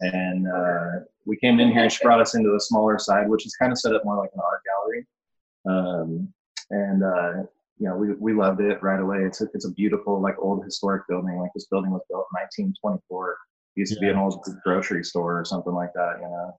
And 0.00 0.46
uh, 0.46 1.04
we 1.24 1.36
came 1.38 1.58
in 1.58 1.72
here 1.72 1.84
and 1.84 1.92
she 1.92 2.04
brought 2.04 2.20
us 2.20 2.34
into 2.34 2.50
the 2.50 2.60
smaller 2.60 2.98
side, 2.98 3.28
which 3.28 3.46
is 3.46 3.56
kind 3.56 3.72
of 3.72 3.78
set 3.78 3.94
up 3.94 4.04
more 4.04 4.16
like 4.16 4.30
an 4.34 4.40
art 4.40 4.62
gallery. 4.64 5.06
Um, 5.68 6.32
and 6.70 7.02
uh, 7.02 7.46
you 7.78 7.88
know, 7.88 7.96
we, 7.96 8.14
we 8.14 8.32
loved 8.32 8.60
it 8.60 8.82
right 8.82 9.00
away. 9.00 9.18
It's 9.24 9.40
a, 9.40 9.46
it's 9.54 9.66
a 9.66 9.72
beautiful, 9.72 10.20
like 10.20 10.36
old 10.38 10.64
historic 10.64 11.06
building. 11.08 11.38
Like 11.38 11.50
this 11.54 11.66
building 11.66 11.90
was 11.90 12.02
built 12.08 12.26
in 12.32 12.40
1924. 12.40 13.32
It 13.76 13.80
used 13.80 13.94
to 13.94 14.00
be 14.00 14.08
an 14.08 14.16
old 14.16 14.42
grocery 14.64 15.04
store 15.04 15.40
or 15.40 15.44
something 15.44 15.74
like 15.74 15.92
that, 15.94 16.16
you 16.20 16.28
know. 16.28 16.58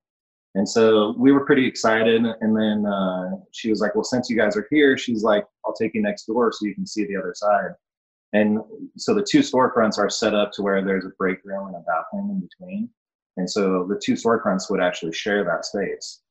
And 0.56 0.68
so 0.68 1.14
we 1.18 1.32
were 1.32 1.46
pretty 1.46 1.68
excited. 1.68 2.24
And 2.26 2.58
then 2.58 2.86
uh, 2.86 3.32
she 3.52 3.70
was 3.70 3.80
like, 3.80 3.94
"Well, 3.96 4.04
since 4.04 4.30
you 4.30 4.38
guys 4.38 4.58
are 4.58 4.68
here, 4.72 4.98
she's 4.98 5.24
like, 5.24 5.46
I'll 5.66 5.74
take 5.74 5.94
you 5.94 6.02
next 6.02 6.26
door 6.26 6.52
so 6.52 6.66
you 6.66 6.74
can 6.74 6.86
see 6.86 7.06
the 7.06 7.16
other 7.16 7.34
side." 7.36 7.72
And 8.34 8.60
so 8.98 9.14
the 9.14 9.26
two 9.28 9.40
storefronts 9.40 9.98
are 9.98 10.10
set 10.10 10.36
up 10.36 10.52
to 10.54 10.62
where 10.62 10.84
there's 10.84 11.06
a 11.06 11.12
break 11.18 11.40
room 11.46 11.68
and 11.68 11.76
a 11.76 11.80
bathroom 11.80 12.32
in 12.32 12.40
between. 12.42 12.90
And 13.38 13.50
so 13.50 13.86
the 13.88 14.00
two 14.04 14.14
storefronts 14.14 14.70
would 14.70 14.82
actually 14.82 15.14
share 15.14 15.44
that 15.46 15.66
space. 15.66 16.22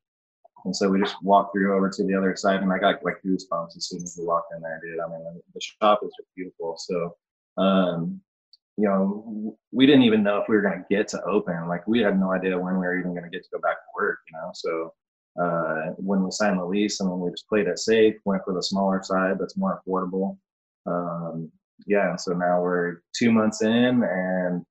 And 0.64 0.74
so 0.74 0.88
we 0.88 1.00
just 1.00 1.22
walked 1.22 1.54
through 1.54 1.76
over 1.76 1.88
to 1.88 2.04
the 2.04 2.14
other 2.14 2.34
side, 2.34 2.60
and 2.60 2.72
I 2.72 2.78
got 2.78 3.04
like 3.04 3.22
goosebumps 3.24 3.76
as 3.76 3.86
soon 3.88 4.02
as 4.02 4.16
we 4.18 4.26
walked 4.26 4.52
in 4.54 4.60
there, 4.60 4.80
dude. 4.82 4.98
I 4.98 5.08
mean, 5.08 5.40
the 5.54 5.60
shop 5.60 6.00
is 6.02 6.10
just 6.18 6.28
beautiful. 6.34 6.76
So, 6.76 7.16
um, 7.56 8.20
you 8.76 8.88
know, 8.88 9.56
we 9.70 9.86
didn't 9.86 10.02
even 10.02 10.24
know 10.24 10.38
if 10.38 10.48
we 10.48 10.56
were 10.56 10.62
going 10.62 10.78
to 10.78 10.94
get 10.94 11.06
to 11.08 11.22
open. 11.22 11.68
Like 11.68 11.86
we 11.86 12.00
had 12.00 12.18
no 12.18 12.32
idea 12.32 12.58
when 12.58 12.74
we 12.74 12.80
were 12.80 12.98
even 12.98 13.12
going 13.12 13.22
to 13.24 13.30
get 13.30 13.44
to 13.44 13.50
go 13.52 13.60
back 13.60 13.76
to 13.76 13.86
work, 13.94 14.18
you 14.28 14.38
know. 14.38 14.50
So 14.54 14.92
uh, 15.40 15.92
when 15.98 16.24
we 16.24 16.32
signed 16.32 16.58
the 16.58 16.64
lease, 16.64 17.00
I 17.00 17.04
mean, 17.04 17.20
we 17.20 17.30
just 17.30 17.48
played 17.48 17.68
it 17.68 17.78
safe, 17.78 18.16
went 18.24 18.42
for 18.44 18.52
the 18.52 18.62
smaller 18.62 19.02
side 19.04 19.38
that's 19.38 19.56
more 19.56 19.80
affordable. 19.86 20.36
Um, 20.86 21.52
yeah, 21.86 22.10
and 22.10 22.20
so 22.20 22.32
now 22.32 22.60
we're 22.60 23.02
two 23.16 23.30
months 23.30 23.62
in, 23.62 24.02
and 24.02 24.62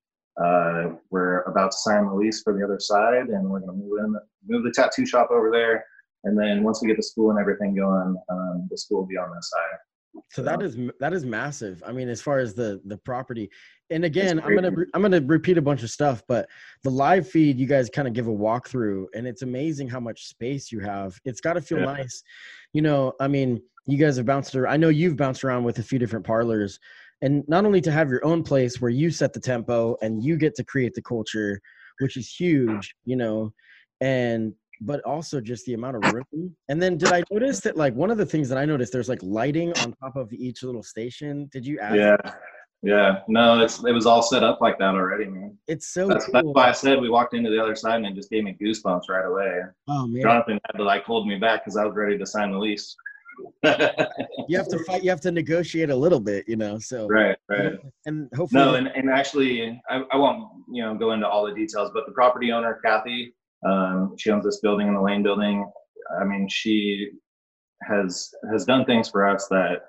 uh, 0.43 0.95
we're 1.11 1.41
about 1.43 1.71
to 1.71 1.77
sign 1.77 2.05
the 2.07 2.13
lease 2.13 2.41
for 2.43 2.53
the 2.53 2.63
other 2.63 2.79
side, 2.79 3.27
and 3.27 3.49
we're 3.49 3.59
going 3.59 3.79
to 3.79 3.85
move 3.85 3.99
in, 3.99 4.15
move 4.47 4.63
the 4.63 4.71
tattoo 4.71 5.05
shop 5.05 5.29
over 5.31 5.51
there, 5.51 5.85
and 6.23 6.37
then 6.37 6.63
once 6.63 6.81
we 6.81 6.87
get 6.87 6.97
the 6.97 7.03
school 7.03 7.29
and 7.29 7.39
everything 7.39 7.75
going, 7.75 8.15
um, 8.29 8.67
the 8.69 8.77
school 8.77 8.99
will 8.99 9.07
be 9.07 9.17
on 9.17 9.33
this 9.35 9.49
side. 9.49 10.23
So 10.31 10.41
that 10.43 10.61
is 10.61 10.77
that 10.99 11.13
is 11.13 11.25
massive. 11.25 11.83
I 11.85 11.91
mean, 11.91 12.09
as 12.09 12.21
far 12.21 12.39
as 12.39 12.53
the 12.53 12.81
the 12.85 12.97
property, 12.97 13.49
and 13.89 14.05
again, 14.05 14.39
I'm 14.39 14.55
gonna 14.55 14.71
I'm 14.93 15.01
gonna 15.01 15.21
repeat 15.21 15.57
a 15.57 15.61
bunch 15.61 15.83
of 15.83 15.89
stuff, 15.89 16.23
but 16.27 16.47
the 16.83 16.89
live 16.89 17.29
feed 17.29 17.59
you 17.59 17.67
guys 17.67 17.89
kind 17.89 18.07
of 18.07 18.13
give 18.13 18.27
a 18.27 18.31
walkthrough, 18.31 19.05
and 19.13 19.27
it's 19.27 19.41
amazing 19.41 19.87
how 19.87 19.99
much 19.99 20.25
space 20.27 20.71
you 20.71 20.79
have. 20.79 21.19
It's 21.23 21.41
got 21.41 21.53
to 21.53 21.61
feel 21.61 21.79
yeah. 21.79 21.85
nice, 21.85 22.23
you 22.73 22.81
know. 22.81 23.13
I 23.19 23.27
mean, 23.27 23.61
you 23.85 23.97
guys 23.97 24.17
have 24.17 24.25
bounced 24.25 24.55
around. 24.55 24.73
I 24.73 24.77
know 24.77 24.89
you've 24.89 25.17
bounced 25.17 25.43
around 25.43 25.63
with 25.63 25.77
a 25.79 25.83
few 25.83 25.99
different 25.99 26.25
parlors, 26.25 26.79
and 27.21 27.43
not 27.47 27.65
only 27.65 27.81
to 27.81 27.91
have 27.91 28.09
your 28.09 28.25
own 28.25 28.43
place 28.43 28.81
where 28.81 28.91
you 28.91 29.11
set 29.11 29.33
the 29.33 29.39
tempo 29.39 29.95
and 30.01 30.23
you 30.23 30.37
get 30.37 30.55
to 30.55 30.63
create 30.63 30.95
the 30.95 31.01
culture, 31.01 31.61
which 31.99 32.17
is 32.17 32.33
huge, 32.33 32.95
you 33.05 33.15
know, 33.15 33.53
and 34.01 34.53
but 34.81 35.01
also 35.03 35.39
just 35.39 35.65
the 35.65 35.73
amount 35.73 35.97
of 35.97 36.13
room. 36.13 36.55
And 36.69 36.81
then 36.81 36.97
did 36.97 37.11
I 37.11 37.23
notice 37.31 37.59
that 37.61 37.77
like 37.77 37.93
one 37.93 38.09
of 38.09 38.17
the 38.17 38.25
things 38.25 38.49
that 38.49 38.57
I 38.57 38.65
noticed 38.65 38.91
there's 38.91 39.09
like 39.09 39.21
lighting 39.21 39.71
on 39.79 39.93
top 39.93 40.15
of 40.15 40.33
each 40.33 40.63
little 40.63 40.83
station. 40.83 41.47
Did 41.51 41.65
you 41.65 41.79
add 41.79 41.95
Yeah. 41.95 42.17
That? 42.23 42.39
Yeah. 42.85 43.19
No, 43.27 43.61
it's 43.61 43.83
it 43.83 43.91
was 43.91 44.05
all 44.05 44.21
set 44.21 44.43
up 44.43 44.61
like 44.61 44.77
that 44.79 44.95
already, 44.95 45.25
man. 45.25 45.57
It's 45.67 45.87
so 45.87 46.07
that's, 46.07 46.25
cool. 46.25 46.33
that's 46.33 46.47
why 46.47 46.69
I 46.69 46.71
said 46.71 47.01
we 47.01 47.09
walked 47.09 47.33
into 47.33 47.49
the 47.49 47.61
other 47.61 47.75
side 47.75 47.95
and 47.95 48.05
it 48.05 48.15
just 48.15 48.29
gave 48.29 48.43
me 48.43 48.55
goosebumps 48.61 49.09
right 49.09 49.25
away. 49.25 49.61
Oh 49.87 50.07
man. 50.07 50.21
Jonathan 50.21 50.59
had 50.65 50.77
to 50.77 50.83
like 50.83 51.03
hold 51.03 51.27
me 51.27 51.37
back 51.37 51.63
because 51.63 51.77
I 51.77 51.85
was 51.85 51.95
ready 51.95 52.17
to 52.17 52.25
sign 52.25 52.51
the 52.51 52.59
lease. 52.59 52.95
you 54.47 54.57
have 54.57 54.69
to 54.69 54.81
fight 54.85 55.03
you 55.03 55.09
have 55.09 55.19
to 55.19 55.29
negotiate 55.29 55.89
a 55.89 55.95
little 55.95 56.21
bit 56.21 56.47
you 56.47 56.55
know 56.55 56.79
so 56.79 57.05
right 57.07 57.35
right 57.49 57.73
and 58.05 58.29
hopefully 58.33 58.63
no 58.63 58.75
and, 58.75 58.87
and 58.87 59.09
actually 59.09 59.77
I, 59.89 60.03
I 60.09 60.15
won't 60.15 60.47
you 60.71 60.81
know 60.81 60.95
go 60.95 61.11
into 61.11 61.27
all 61.27 61.45
the 61.45 61.53
details 61.53 61.91
but 61.93 62.05
the 62.05 62.13
property 62.13 62.53
owner 62.53 62.79
kathy 62.85 63.33
um, 63.65 64.15
she 64.17 64.31
owns 64.31 64.45
this 64.45 64.59
building 64.59 64.87
in 64.87 64.93
the 64.93 65.01
Lane 65.01 65.23
building. 65.23 65.69
I 66.19 66.23
mean, 66.23 66.47
she 66.49 67.09
has 67.83 68.29
has 68.51 68.65
done 68.65 68.85
things 68.85 69.09
for 69.09 69.27
us 69.27 69.47
that 69.49 69.81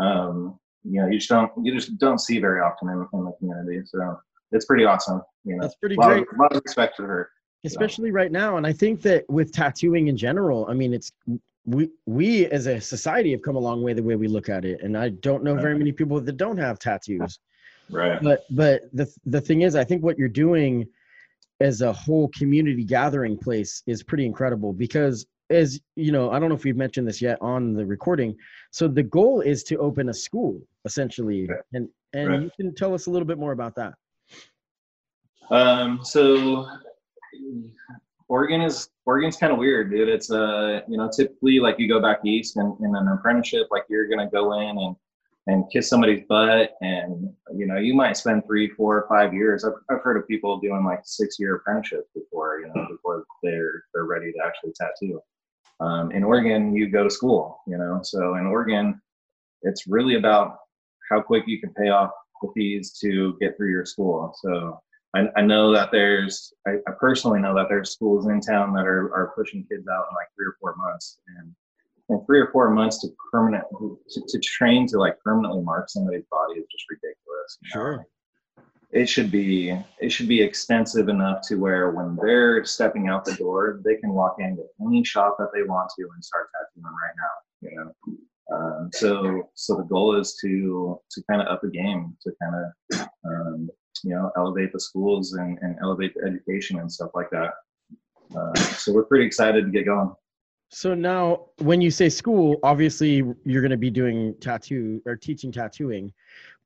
um, 0.00 0.58
you 0.88 1.00
know 1.00 1.08
you 1.08 1.18
just 1.18 1.28
don't 1.28 1.50
you 1.62 1.74
just 1.74 1.98
don't 1.98 2.20
see 2.20 2.38
very 2.38 2.60
often 2.60 2.88
in, 2.88 3.06
in 3.12 3.24
the 3.24 3.32
community. 3.38 3.82
So 3.84 4.18
it's 4.52 4.64
pretty 4.64 4.84
awesome. 4.84 5.22
You 5.44 5.56
know, 5.56 5.62
that's 5.62 5.76
pretty 5.76 5.96
a 5.96 6.00
lot 6.00 6.08
great. 6.08 6.22
Of, 6.22 6.38
a 6.38 6.42
lot 6.42 6.52
of 6.54 6.62
respect 6.64 6.96
for 6.96 7.06
her, 7.06 7.30
especially 7.64 8.10
so. 8.10 8.14
right 8.14 8.32
now. 8.32 8.56
And 8.56 8.66
I 8.66 8.72
think 8.72 9.02
that 9.02 9.24
with 9.28 9.52
tattooing 9.52 10.08
in 10.08 10.16
general, 10.16 10.66
I 10.68 10.74
mean, 10.74 10.94
it's 10.94 11.12
we 11.64 11.90
we 12.06 12.46
as 12.46 12.66
a 12.66 12.80
society 12.80 13.32
have 13.32 13.42
come 13.42 13.56
a 13.56 13.60
long 13.60 13.82
way 13.82 13.92
the 13.92 14.02
way 14.02 14.16
we 14.16 14.28
look 14.28 14.48
at 14.48 14.64
it. 14.64 14.80
And 14.82 14.96
I 14.96 15.10
don't 15.10 15.42
know 15.42 15.54
very 15.54 15.76
many 15.76 15.92
people 15.92 16.20
that 16.20 16.36
don't 16.36 16.58
have 16.58 16.78
tattoos. 16.78 17.38
Right. 17.90 18.20
But 18.22 18.44
but 18.50 18.82
the 18.92 19.12
the 19.26 19.40
thing 19.40 19.62
is, 19.62 19.74
I 19.76 19.84
think 19.84 20.02
what 20.02 20.18
you're 20.18 20.28
doing 20.28 20.86
as 21.60 21.80
a 21.80 21.92
whole 21.92 22.28
community 22.28 22.84
gathering 22.84 23.36
place 23.36 23.82
is 23.86 24.02
pretty 24.02 24.26
incredible 24.26 24.72
because 24.72 25.26
as 25.50 25.80
you 25.94 26.12
know 26.12 26.30
i 26.30 26.38
don't 26.38 26.48
know 26.48 26.54
if 26.54 26.64
we've 26.64 26.76
mentioned 26.76 27.06
this 27.06 27.22
yet 27.22 27.38
on 27.40 27.72
the 27.72 27.86
recording 27.86 28.36
so 28.76 28.86
the 28.86 29.02
goal 29.02 29.40
is 29.40 29.64
to 29.64 29.76
open 29.78 30.10
a 30.10 30.12
school 30.12 30.60
essentially. 30.84 31.46
Right. 31.48 31.60
and 31.72 31.88
and 32.12 32.28
right. 32.28 32.42
you 32.42 32.50
can 32.60 32.74
tell 32.74 32.92
us 32.92 33.06
a 33.06 33.10
little 33.10 33.26
bit 33.26 33.38
more 33.38 33.52
about 33.52 33.74
that. 33.76 33.94
Um 35.50 36.00
so 36.02 36.68
oregon 38.28 38.60
is 38.60 38.90
oregon's 39.06 39.38
kind 39.38 39.50
of 39.50 39.58
weird 39.58 39.90
dude. 39.90 40.10
It's 40.10 40.30
uh 40.30 40.82
you 40.88 40.98
know 40.98 41.08
typically 41.08 41.58
like 41.58 41.78
you 41.78 41.88
go 41.88 42.02
back 42.02 42.18
east 42.26 42.58
and 42.58 42.78
in 42.80 42.94
an 42.94 43.08
apprenticeship 43.08 43.68
like 43.70 43.84
you're 43.88 44.08
gonna 44.08 44.28
go 44.28 44.60
in 44.60 44.76
and 44.76 44.94
and 45.46 45.64
kiss 45.72 45.88
somebody's 45.88 46.24
butt 46.28 46.74
and 46.82 47.32
you 47.56 47.66
know 47.66 47.78
you 47.78 47.94
might 47.94 48.18
spend 48.18 48.44
three 48.44 48.68
four 48.68 49.06
five 49.08 49.32
years. 49.32 49.64
I've, 49.64 49.80
I've 49.88 50.02
heard 50.02 50.18
of 50.18 50.28
people 50.28 50.60
doing 50.60 50.84
like 50.84 51.00
six 51.04 51.36
year 51.38 51.54
apprenticeships 51.54 52.10
before 52.14 52.60
you 52.60 52.66
know 52.66 52.86
before 52.90 53.24
they're 53.42 53.84
they're 53.94 54.04
ready 54.04 54.32
to 54.32 54.38
actually 54.44 54.74
tattoo 54.74 55.22
um, 55.80 56.10
in 56.12 56.24
oregon 56.24 56.74
you 56.74 56.88
go 56.88 57.04
to 57.04 57.10
school 57.10 57.60
you 57.66 57.76
know 57.76 58.00
so 58.02 58.36
in 58.36 58.46
oregon 58.46 59.00
it's 59.62 59.86
really 59.86 60.16
about 60.16 60.56
how 61.10 61.20
quick 61.20 61.44
you 61.46 61.60
can 61.60 61.72
pay 61.74 61.88
off 61.88 62.10
the 62.42 62.48
fees 62.54 62.98
to 63.00 63.36
get 63.40 63.56
through 63.56 63.70
your 63.70 63.86
school 63.86 64.34
so 64.42 64.78
i, 65.14 65.26
I 65.36 65.42
know 65.42 65.72
that 65.72 65.90
there's 65.90 66.52
I, 66.66 66.72
I 66.86 66.92
personally 66.98 67.40
know 67.40 67.54
that 67.54 67.66
there's 67.68 67.92
schools 67.92 68.26
in 68.26 68.40
town 68.40 68.72
that 68.74 68.86
are, 68.86 69.14
are 69.14 69.32
pushing 69.36 69.66
kids 69.70 69.86
out 69.88 70.06
in 70.10 70.14
like 70.14 70.28
three 70.36 70.46
or 70.46 70.56
four 70.60 70.74
months 70.76 71.18
and 71.38 71.54
in 72.08 72.24
three 72.24 72.40
or 72.40 72.50
four 72.52 72.70
months 72.70 73.00
to 73.00 73.08
permanent 73.32 73.64
to, 73.70 74.22
to 74.28 74.38
train 74.38 74.86
to 74.88 74.98
like 74.98 75.18
permanently 75.20 75.62
mark 75.62 75.88
somebody's 75.88 76.24
body 76.30 76.54
is 76.54 76.66
just 76.70 76.84
ridiculous. 76.88 77.58
Sure. 77.64 77.96
Know? 77.96 78.04
It 78.96 79.10
should 79.10 79.30
be 79.30 79.78
it 80.00 80.10
should 80.10 80.26
be 80.26 80.40
extensive 80.40 81.10
enough 81.10 81.46
to 81.48 81.56
where 81.56 81.90
when 81.90 82.16
they're 82.16 82.64
stepping 82.64 83.08
out 83.08 83.26
the 83.26 83.34
door, 83.34 83.82
they 83.84 83.96
can 83.96 84.14
walk 84.14 84.36
into 84.38 84.62
any 84.80 85.04
shop 85.04 85.36
that 85.38 85.50
they 85.52 85.64
want 85.64 85.90
to 85.98 86.08
and 86.14 86.24
start 86.24 86.48
tattooing 86.52 86.82
them 86.82 86.94
right 87.04 87.14
now. 87.24 87.34
You 87.68 87.76
know, 87.76 88.56
um, 88.56 88.90
so 88.94 89.50
so 89.54 89.76
the 89.76 89.82
goal 89.82 90.18
is 90.18 90.38
to 90.40 90.98
to 91.10 91.22
kind 91.30 91.42
of 91.42 91.48
up 91.48 91.60
the 91.60 91.68
game 91.68 92.16
to 92.22 92.32
kind 92.40 92.54
of 92.54 93.08
um, 93.26 93.68
you 94.02 94.14
know 94.14 94.30
elevate 94.34 94.72
the 94.72 94.80
schools 94.80 95.34
and, 95.34 95.58
and 95.60 95.76
elevate 95.82 96.14
the 96.14 96.26
education 96.26 96.78
and 96.78 96.90
stuff 96.90 97.10
like 97.12 97.28
that. 97.32 97.50
Uh, 98.34 98.54
so 98.54 98.94
we're 98.94 99.04
pretty 99.04 99.26
excited 99.26 99.66
to 99.66 99.70
get 99.70 99.84
going. 99.84 100.10
So 100.76 100.92
now, 100.92 101.46
when 101.60 101.80
you 101.80 101.90
say 101.90 102.10
school, 102.10 102.60
obviously 102.62 103.22
you're 103.46 103.62
going 103.62 103.70
to 103.70 103.78
be 103.78 103.88
doing 103.88 104.34
tattoo 104.40 105.00
or 105.06 105.16
teaching 105.16 105.50
tattooing. 105.50 106.12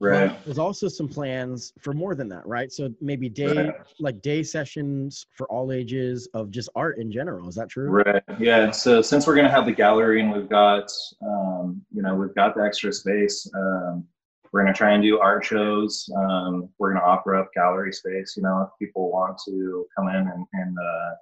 Right. 0.00 0.30
But 0.30 0.44
there's 0.44 0.58
also 0.58 0.88
some 0.88 1.06
plans 1.06 1.72
for 1.78 1.92
more 1.92 2.16
than 2.16 2.28
that, 2.30 2.44
right? 2.44 2.72
So 2.72 2.92
maybe 3.00 3.28
day, 3.28 3.66
right. 3.66 3.74
like 4.00 4.20
day 4.20 4.42
sessions 4.42 5.26
for 5.36 5.46
all 5.46 5.70
ages 5.70 6.28
of 6.34 6.50
just 6.50 6.70
art 6.74 6.98
in 6.98 7.12
general. 7.12 7.48
Is 7.48 7.54
that 7.54 7.68
true? 7.68 7.88
Right. 7.88 8.20
Yeah. 8.40 8.72
So 8.72 9.00
since 9.00 9.28
we're 9.28 9.36
going 9.36 9.46
to 9.46 9.52
have 9.52 9.64
the 9.64 9.70
gallery 9.70 10.20
and 10.20 10.32
we've 10.32 10.48
got, 10.48 10.90
um, 11.22 11.80
you 11.92 12.02
know, 12.02 12.16
we've 12.16 12.34
got 12.34 12.56
the 12.56 12.64
extra 12.64 12.92
space, 12.92 13.48
um, 13.54 14.04
we're 14.50 14.62
going 14.62 14.74
to 14.74 14.76
try 14.76 14.90
and 14.90 15.04
do 15.04 15.20
art 15.20 15.44
shows. 15.44 16.10
Um, 16.16 16.68
we're 16.78 16.90
going 16.90 17.00
to 17.00 17.06
offer 17.06 17.36
up 17.36 17.52
gallery 17.54 17.92
space. 17.92 18.34
You 18.36 18.42
know, 18.42 18.62
if 18.62 18.70
people 18.76 19.12
want 19.12 19.38
to 19.46 19.86
come 19.96 20.08
in 20.08 20.16
and, 20.16 20.46
and 20.52 20.76
uh, 20.76 21.14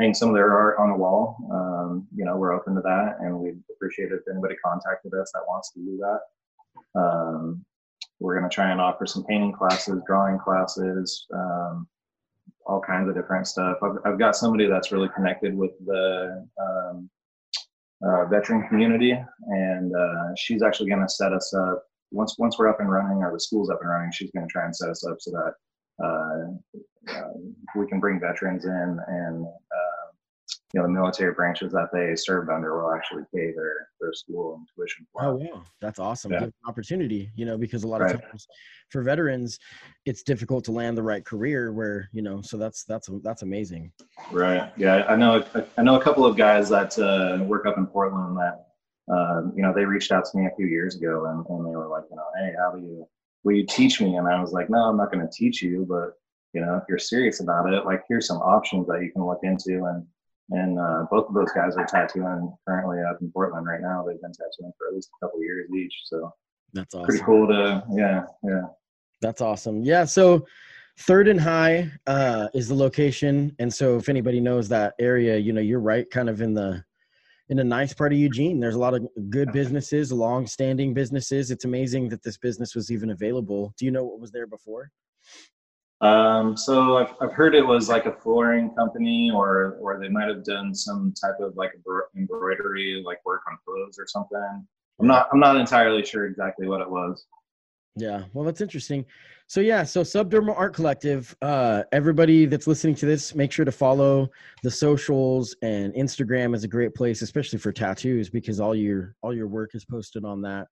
hang 0.00 0.14
some 0.14 0.28
of 0.28 0.34
their 0.34 0.52
art 0.52 0.78
on 0.78 0.90
the 0.90 0.96
wall. 0.96 1.36
Um, 1.52 2.06
you 2.14 2.24
know, 2.24 2.36
we're 2.36 2.52
open 2.52 2.74
to 2.74 2.80
that, 2.82 3.16
and 3.20 3.38
we'd 3.38 3.60
appreciate 3.70 4.10
if 4.12 4.20
anybody 4.30 4.56
contacted 4.64 5.14
us 5.14 5.30
that 5.32 5.42
wants 5.46 5.72
to 5.72 5.80
do 5.80 5.98
that. 5.98 7.00
Um, 7.00 7.64
we're 8.20 8.38
going 8.38 8.48
to 8.48 8.54
try 8.54 8.70
and 8.70 8.80
offer 8.80 9.06
some 9.06 9.24
painting 9.24 9.52
classes, 9.52 10.00
drawing 10.06 10.38
classes, 10.38 11.26
um, 11.34 11.86
all 12.66 12.80
kinds 12.80 13.08
of 13.08 13.14
different 13.14 13.46
stuff. 13.46 13.78
I've, 13.82 13.98
I've, 14.04 14.18
got 14.18 14.36
somebody 14.36 14.66
that's 14.66 14.90
really 14.90 15.10
connected 15.14 15.54
with 15.54 15.72
the 15.84 16.46
um, 16.60 17.10
uh, 18.02 18.24
veteran 18.26 18.66
community, 18.68 19.12
and 19.12 19.94
uh, 19.94 20.34
she's 20.36 20.62
actually 20.62 20.88
going 20.88 21.02
to 21.02 21.08
set 21.08 21.32
us 21.32 21.52
up 21.54 21.84
once 22.10 22.36
once 22.38 22.58
we're 22.58 22.68
up 22.68 22.80
and 22.80 22.90
running, 22.90 23.22
or 23.22 23.32
the 23.32 23.40
school's 23.40 23.70
up 23.70 23.80
and 23.80 23.90
running. 23.90 24.10
She's 24.12 24.30
going 24.30 24.46
to 24.46 24.52
try 24.52 24.64
and 24.64 24.74
set 24.74 24.90
us 24.90 25.06
up 25.06 25.16
so 25.20 25.30
that 25.32 25.54
uh, 26.02 27.12
uh, 27.12 27.32
we 27.76 27.86
can 27.86 28.00
bring 28.00 28.20
veterans 28.20 28.64
in 28.64 28.98
and 29.08 29.46
uh, 29.46 29.83
you 30.74 30.80
know 30.80 30.88
the 30.88 30.92
military 30.92 31.32
branches 31.32 31.72
that 31.72 31.88
they 31.92 32.16
served 32.16 32.50
under 32.50 32.82
will 32.82 32.92
actually 32.92 33.22
pay 33.32 33.52
their 33.52 33.88
their 34.00 34.12
school 34.12 34.56
and 34.56 34.66
tuition 34.74 35.06
for. 35.12 35.24
Oh 35.24 35.38
yeah, 35.40 35.60
that's 35.80 36.00
awesome. 36.00 36.32
Yeah. 36.32 36.46
opportunity, 36.66 37.30
you 37.36 37.46
know, 37.46 37.56
because 37.56 37.84
a 37.84 37.88
lot 37.88 38.00
right. 38.00 38.16
of 38.16 38.22
times 38.22 38.48
for 38.90 39.02
veterans, 39.02 39.60
it's 40.04 40.24
difficult 40.24 40.64
to 40.64 40.72
land 40.72 40.98
the 40.98 41.02
right 41.02 41.24
career. 41.24 41.72
Where 41.72 42.08
you 42.12 42.22
know, 42.22 42.42
so 42.42 42.56
that's 42.56 42.82
that's 42.84 43.08
that's 43.22 43.42
amazing. 43.42 43.92
Right. 44.32 44.72
Yeah, 44.76 45.04
I 45.08 45.14
know. 45.14 45.44
I 45.78 45.82
know 45.82 45.94
a 45.94 46.02
couple 46.02 46.26
of 46.26 46.36
guys 46.36 46.68
that 46.70 46.98
uh, 46.98 47.44
work 47.44 47.66
up 47.66 47.78
in 47.78 47.86
Portland 47.86 48.36
that. 48.36 48.66
Uh, 49.06 49.50
you 49.54 49.60
know, 49.62 49.70
they 49.70 49.84
reached 49.84 50.10
out 50.12 50.24
to 50.24 50.38
me 50.38 50.46
a 50.46 50.56
few 50.56 50.64
years 50.64 50.96
ago 50.96 51.26
and, 51.26 51.44
and 51.50 51.66
they 51.66 51.76
were 51.76 51.88
like, 51.88 52.04
you 52.08 52.16
know, 52.16 52.24
hey, 52.38 52.54
how 52.58 52.74
do 52.74 52.80
you 52.80 53.06
will 53.42 53.52
you 53.52 53.66
teach 53.66 54.00
me? 54.00 54.16
And 54.16 54.26
I 54.26 54.40
was 54.40 54.52
like, 54.52 54.70
no, 54.70 54.78
I'm 54.78 54.96
not 54.96 55.12
going 55.12 55.20
to 55.20 55.30
teach 55.30 55.62
you, 55.62 55.86
but 55.86 56.14
you 56.54 56.62
know, 56.62 56.76
if 56.76 56.84
you're 56.88 56.98
serious 56.98 57.40
about 57.40 57.70
it, 57.70 57.84
like 57.84 58.02
here's 58.08 58.26
some 58.26 58.38
options 58.38 58.86
that 58.86 59.02
you 59.02 59.12
can 59.12 59.26
look 59.26 59.40
into. 59.42 59.84
And 59.84 60.06
and 60.50 60.78
uh, 60.78 61.06
both 61.10 61.28
of 61.28 61.34
those 61.34 61.52
guys 61.52 61.76
are 61.76 61.86
tattooing 61.86 62.52
currently 62.68 62.98
up 63.08 63.18
in 63.20 63.30
Portland 63.32 63.66
right 63.66 63.80
now. 63.80 64.04
They've 64.06 64.20
been 64.20 64.32
tattooing 64.32 64.72
for 64.78 64.88
at 64.88 64.94
least 64.94 65.10
a 65.20 65.26
couple 65.26 65.42
years 65.42 65.68
each. 65.74 65.94
So 66.04 66.32
that's 66.72 66.94
awesome. 66.94 67.06
Pretty 67.06 67.24
cool 67.24 67.46
to 67.48 67.84
yeah 67.92 68.24
yeah. 68.42 68.62
That's 69.20 69.40
awesome. 69.40 69.82
Yeah. 69.82 70.04
So 70.04 70.46
Third 71.00 71.28
and 71.28 71.40
High 71.40 71.90
uh, 72.06 72.48
is 72.54 72.68
the 72.68 72.74
location, 72.74 73.54
and 73.58 73.72
so 73.72 73.96
if 73.96 74.08
anybody 74.08 74.38
knows 74.38 74.68
that 74.68 74.94
area, 75.00 75.36
you 75.36 75.52
know, 75.52 75.60
you're 75.60 75.80
right, 75.80 76.08
kind 76.10 76.28
of 76.28 76.40
in 76.40 76.54
the 76.54 76.84
in 77.48 77.58
a 77.58 77.64
nice 77.64 77.92
part 77.92 78.12
of 78.12 78.18
Eugene. 78.18 78.60
There's 78.60 78.76
a 78.76 78.78
lot 78.78 78.94
of 78.94 79.06
good 79.28 79.52
businesses, 79.52 80.12
long-standing 80.12 80.94
businesses. 80.94 81.50
It's 81.50 81.64
amazing 81.64 82.08
that 82.08 82.22
this 82.22 82.38
business 82.38 82.74
was 82.74 82.90
even 82.90 83.10
available. 83.10 83.74
Do 83.76 83.84
you 83.84 83.90
know 83.90 84.04
what 84.04 84.20
was 84.20 84.30
there 84.30 84.46
before? 84.46 84.90
Um, 86.00 86.56
so 86.56 86.98
I've, 86.98 87.14
I've 87.20 87.32
heard 87.32 87.54
it 87.54 87.66
was 87.66 87.88
like 87.88 88.06
a 88.06 88.12
flooring 88.12 88.70
company, 88.74 89.30
or 89.32 89.78
or 89.80 89.98
they 89.98 90.08
might 90.08 90.28
have 90.28 90.44
done 90.44 90.74
some 90.74 91.14
type 91.18 91.36
of 91.40 91.56
like 91.56 91.72
embroidery, 92.16 93.02
like 93.04 93.24
work 93.24 93.42
on 93.50 93.56
clothes 93.64 93.98
or 93.98 94.06
something. 94.06 94.66
I'm 95.00 95.06
not 95.06 95.28
I'm 95.32 95.40
not 95.40 95.56
entirely 95.56 96.04
sure 96.04 96.26
exactly 96.26 96.68
what 96.68 96.80
it 96.80 96.90
was. 96.90 97.24
Yeah, 97.96 98.24
well, 98.32 98.44
that's 98.44 98.60
interesting. 98.60 99.04
So 99.46 99.60
yeah, 99.60 99.84
so 99.84 100.02
Subdermal 100.02 100.58
Art 100.58 100.74
Collective. 100.74 101.34
Uh, 101.40 101.84
everybody 101.92 102.44
that's 102.46 102.66
listening 102.66 102.96
to 102.96 103.06
this, 103.06 103.34
make 103.34 103.52
sure 103.52 103.64
to 103.64 103.72
follow 103.72 104.28
the 104.64 104.70
socials 104.70 105.54
and 105.62 105.94
Instagram 105.94 106.56
is 106.56 106.64
a 106.64 106.68
great 106.68 106.94
place, 106.94 107.22
especially 107.22 107.60
for 107.60 107.70
tattoos, 107.70 108.30
because 108.30 108.58
all 108.58 108.74
your 108.74 109.14
all 109.22 109.32
your 109.34 109.46
work 109.46 109.70
is 109.74 109.84
posted 109.84 110.24
on 110.24 110.42
that, 110.42 110.66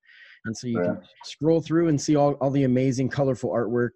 and 0.47 0.57
so 0.57 0.67
you 0.67 0.81
yeah. 0.81 0.87
can 0.87 1.02
scroll 1.25 1.61
through 1.61 1.88
and 1.88 2.00
see 2.00 2.17
all 2.17 2.33
all 2.35 2.50
the 2.50 2.64
amazing, 2.64 3.09
colorful 3.09 3.50
artwork 3.50 3.93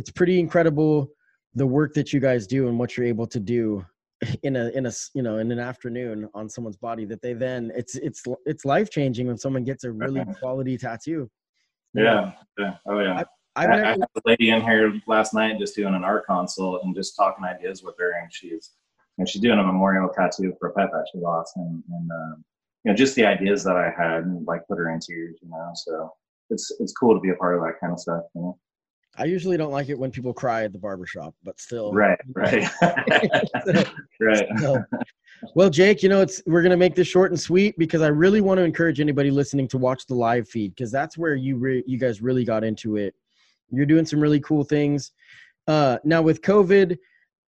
it's 0.00 0.10
pretty 0.10 0.40
incredible 0.40 1.10
the 1.54 1.66
work 1.66 1.92
that 1.92 2.10
you 2.10 2.20
guys 2.20 2.46
do 2.46 2.68
and 2.68 2.78
what 2.78 2.96
you're 2.96 3.06
able 3.06 3.26
to 3.26 3.38
do 3.38 3.84
in 4.42 4.56
a 4.56 4.68
in 4.70 4.86
a 4.86 4.92
you 5.14 5.22
know 5.22 5.36
in 5.36 5.52
an 5.52 5.58
afternoon 5.58 6.26
on 6.32 6.48
someone's 6.48 6.78
body 6.78 7.04
that 7.04 7.20
they 7.20 7.34
then 7.34 7.70
it's 7.76 7.96
it's 7.96 8.22
it's 8.46 8.64
life 8.64 8.88
changing 8.90 9.26
when 9.26 9.36
someone 9.36 9.62
gets 9.62 9.84
a 9.84 9.92
really 9.92 10.24
quality 10.40 10.78
tattoo. 10.78 11.28
Yeah 11.92 12.32
yeah. 12.58 12.76
oh 12.86 12.98
yeah. 13.00 13.22
I, 13.56 13.66
never, 13.66 13.84
I 13.84 13.88
had 13.90 14.00
a 14.00 14.20
lady 14.24 14.50
in 14.50 14.62
here 14.62 14.94
last 15.06 15.34
night 15.34 15.58
just 15.58 15.76
doing 15.76 15.94
an 15.94 16.04
art 16.04 16.24
consult 16.26 16.82
and 16.84 16.94
just 16.94 17.14
talking 17.14 17.44
ideas 17.44 17.82
with 17.82 17.96
her 17.98 18.12
and 18.22 18.32
she's 18.32 18.70
and 19.18 19.28
she's 19.28 19.42
doing 19.42 19.58
a 19.58 19.62
memorial 19.62 20.08
tattoo 20.08 20.54
for 20.58 20.68
a 20.68 20.72
pet 20.72 20.88
that 20.92 21.06
she 21.12 21.18
lost 21.18 21.56
and, 21.56 21.82
and 21.92 22.10
um, 22.10 22.44
you 22.84 22.90
know 22.90 22.96
just 22.96 23.16
the 23.16 23.26
ideas 23.26 23.64
that 23.64 23.76
i 23.76 23.90
had 23.90 24.22
and 24.22 24.46
like 24.46 24.66
put 24.68 24.78
her 24.78 24.90
in 24.90 25.00
tears 25.00 25.36
you 25.42 25.50
know 25.50 25.70
so 25.74 26.10
it's 26.48 26.70
it's 26.78 26.92
cool 26.92 27.14
to 27.14 27.20
be 27.20 27.30
a 27.30 27.34
part 27.34 27.56
of 27.56 27.60
that 27.60 27.74
kind 27.80 27.92
of 27.92 27.98
stuff 27.98 28.22
you 28.36 28.40
know 28.40 28.58
I 29.16 29.24
usually 29.24 29.56
don't 29.56 29.72
like 29.72 29.88
it 29.88 29.98
when 29.98 30.10
people 30.10 30.32
cry 30.32 30.64
at 30.64 30.72
the 30.72 30.78
barbershop, 30.78 31.34
but 31.42 31.60
still. 31.60 31.92
Right, 31.92 32.18
right. 32.34 32.70
so, 32.80 33.72
right. 34.20 34.46
So, 34.58 34.84
well, 35.54 35.70
Jake, 35.70 36.02
you 36.02 36.08
know, 36.08 36.20
it's 36.20 36.42
we're 36.46 36.62
gonna 36.62 36.76
make 36.76 36.94
this 36.94 37.08
short 37.08 37.30
and 37.30 37.40
sweet 37.40 37.76
because 37.78 38.02
I 38.02 38.08
really 38.08 38.40
want 38.40 38.58
to 38.58 38.64
encourage 38.64 39.00
anybody 39.00 39.30
listening 39.30 39.68
to 39.68 39.78
watch 39.78 40.06
the 40.06 40.14
live 40.14 40.48
feed 40.48 40.74
because 40.74 40.92
that's 40.92 41.18
where 41.18 41.34
you 41.34 41.56
re- 41.56 41.84
you 41.86 41.98
guys 41.98 42.22
really 42.22 42.44
got 42.44 42.62
into 42.62 42.96
it. 42.96 43.14
You're 43.70 43.86
doing 43.86 44.06
some 44.06 44.20
really 44.20 44.40
cool 44.40 44.64
things. 44.64 45.12
Uh, 45.66 45.98
now 46.04 46.22
with 46.22 46.42
COVID, 46.42 46.98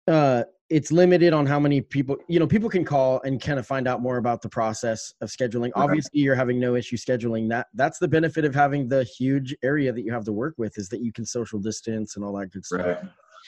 uh, 0.08 0.44
it's 0.72 0.90
limited 0.90 1.34
on 1.34 1.46
how 1.46 1.60
many 1.60 1.82
people 1.82 2.16
you 2.30 2.40
know 2.40 2.48
people 2.48 2.70
can 2.70 2.86
call 2.86 3.22
and 3.22 3.42
kind 3.42 3.60
of 3.60 3.68
find 3.68 3.88
out 3.88 4.02
more 4.02 4.18
about 4.18 4.42
the 4.42 4.48
process 4.48 5.14
of 5.22 5.30
scheduling. 5.30 5.68
Okay. 5.68 5.82
obviously 5.82 6.22
you're 6.22 6.34
having 6.34 6.60
no 6.60 6.76
issue 6.76 6.96
scheduling 6.96 7.50
that. 7.50 7.68
That's 7.74 8.00
the 8.00 8.08
benefit 8.08 8.46
of 8.46 8.56
having 8.56 8.88
the 8.88 9.04
huge 9.04 9.54
area 9.64 9.92
that 9.92 10.02
you 10.02 10.14
have 10.14 10.24
to 10.26 10.32
work 10.32 10.56
with 10.58 10.78
is 10.78 10.88
that 10.90 11.02
you 11.02 11.12
can 11.12 11.26
social 11.26 11.60
distance 11.60 12.16
and 12.16 12.24
all 12.24 12.34
that 12.38 12.52
good 12.52 12.66
stuff. 12.66 12.86
Right. 12.86 13.04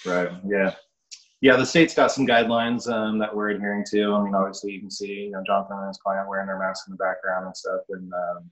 Right. 0.05 0.31
Yeah. 0.45 0.75
Yeah 1.39 1.55
the 1.55 1.65
state's 1.65 1.95
got 1.95 2.11
some 2.11 2.27
guidelines 2.27 2.91
um, 2.91 3.17
that 3.19 3.33
we're 3.33 3.51
adhering 3.51 3.85
to. 3.91 4.13
I 4.13 4.23
mean 4.23 4.35
obviously 4.35 4.73
you 4.73 4.81
can 4.81 4.91
see 4.91 5.13
you 5.13 5.31
know 5.31 5.41
jonathan 5.47 5.77
and 5.77 5.87
his 5.87 5.97
client 5.97 6.27
wearing 6.27 6.47
their 6.47 6.59
masks 6.59 6.87
in 6.87 6.91
the 6.91 6.97
background 6.97 7.45
and 7.45 7.55
stuff. 7.55 7.81
And 7.89 8.11
um, 8.13 8.51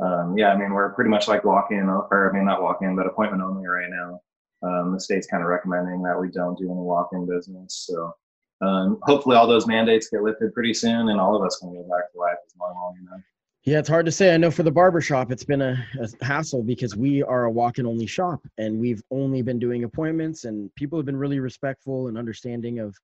um, 0.00 0.38
yeah 0.38 0.50
i 0.50 0.56
mean 0.56 0.72
we're 0.72 0.94
pretty 0.94 1.10
much 1.10 1.26
like 1.26 1.42
walk-in 1.44 1.88
or 1.88 2.30
i 2.30 2.32
mean 2.32 2.46
not 2.46 2.62
walk-in 2.62 2.94
but 2.94 3.04
appointment 3.06 3.42
only 3.42 3.66
right 3.66 3.90
now 3.90 4.20
um, 4.62 4.92
the 4.92 5.00
state's 5.00 5.26
kind 5.26 5.42
of 5.42 5.48
recommending 5.48 6.02
that 6.02 6.18
we 6.18 6.28
don't 6.30 6.58
do 6.58 6.70
any 6.70 6.80
walk-in 6.80 7.26
business. 7.26 7.86
So 7.88 8.12
um, 8.60 8.98
hopefully 9.02 9.36
all 9.36 9.46
those 9.46 9.66
mandates 9.66 10.08
get 10.08 10.22
lifted 10.22 10.52
pretty 10.52 10.74
soon 10.74 11.08
and 11.08 11.20
all 11.20 11.36
of 11.36 11.42
us 11.46 11.58
can 11.58 11.72
go 11.72 11.82
back 11.82 12.10
to 12.12 12.18
life 12.18 12.36
as 12.44 12.54
normal, 12.58 12.94
you 12.98 13.04
know. 13.04 13.22
Yeah, 13.64 13.78
it's 13.78 13.88
hard 13.88 14.06
to 14.06 14.12
say. 14.12 14.32
I 14.32 14.38
know 14.38 14.50
for 14.50 14.62
the 14.62 14.70
barbershop, 14.70 15.30
it's 15.30 15.44
been 15.44 15.60
a, 15.60 15.84
a 16.00 16.24
hassle 16.24 16.62
because 16.62 16.96
we 16.96 17.22
are 17.22 17.44
a 17.44 17.50
walk 17.50 17.78
in 17.78 17.86
only 17.86 18.06
shop 18.06 18.40
and 18.56 18.78
we've 18.78 19.02
only 19.10 19.42
been 19.42 19.58
doing 19.58 19.84
appointments 19.84 20.44
and 20.44 20.74
people 20.74 20.98
have 20.98 21.04
been 21.04 21.16
really 21.16 21.38
respectful 21.38 22.08
and 22.08 22.16
understanding 22.16 22.78
of 22.78 22.96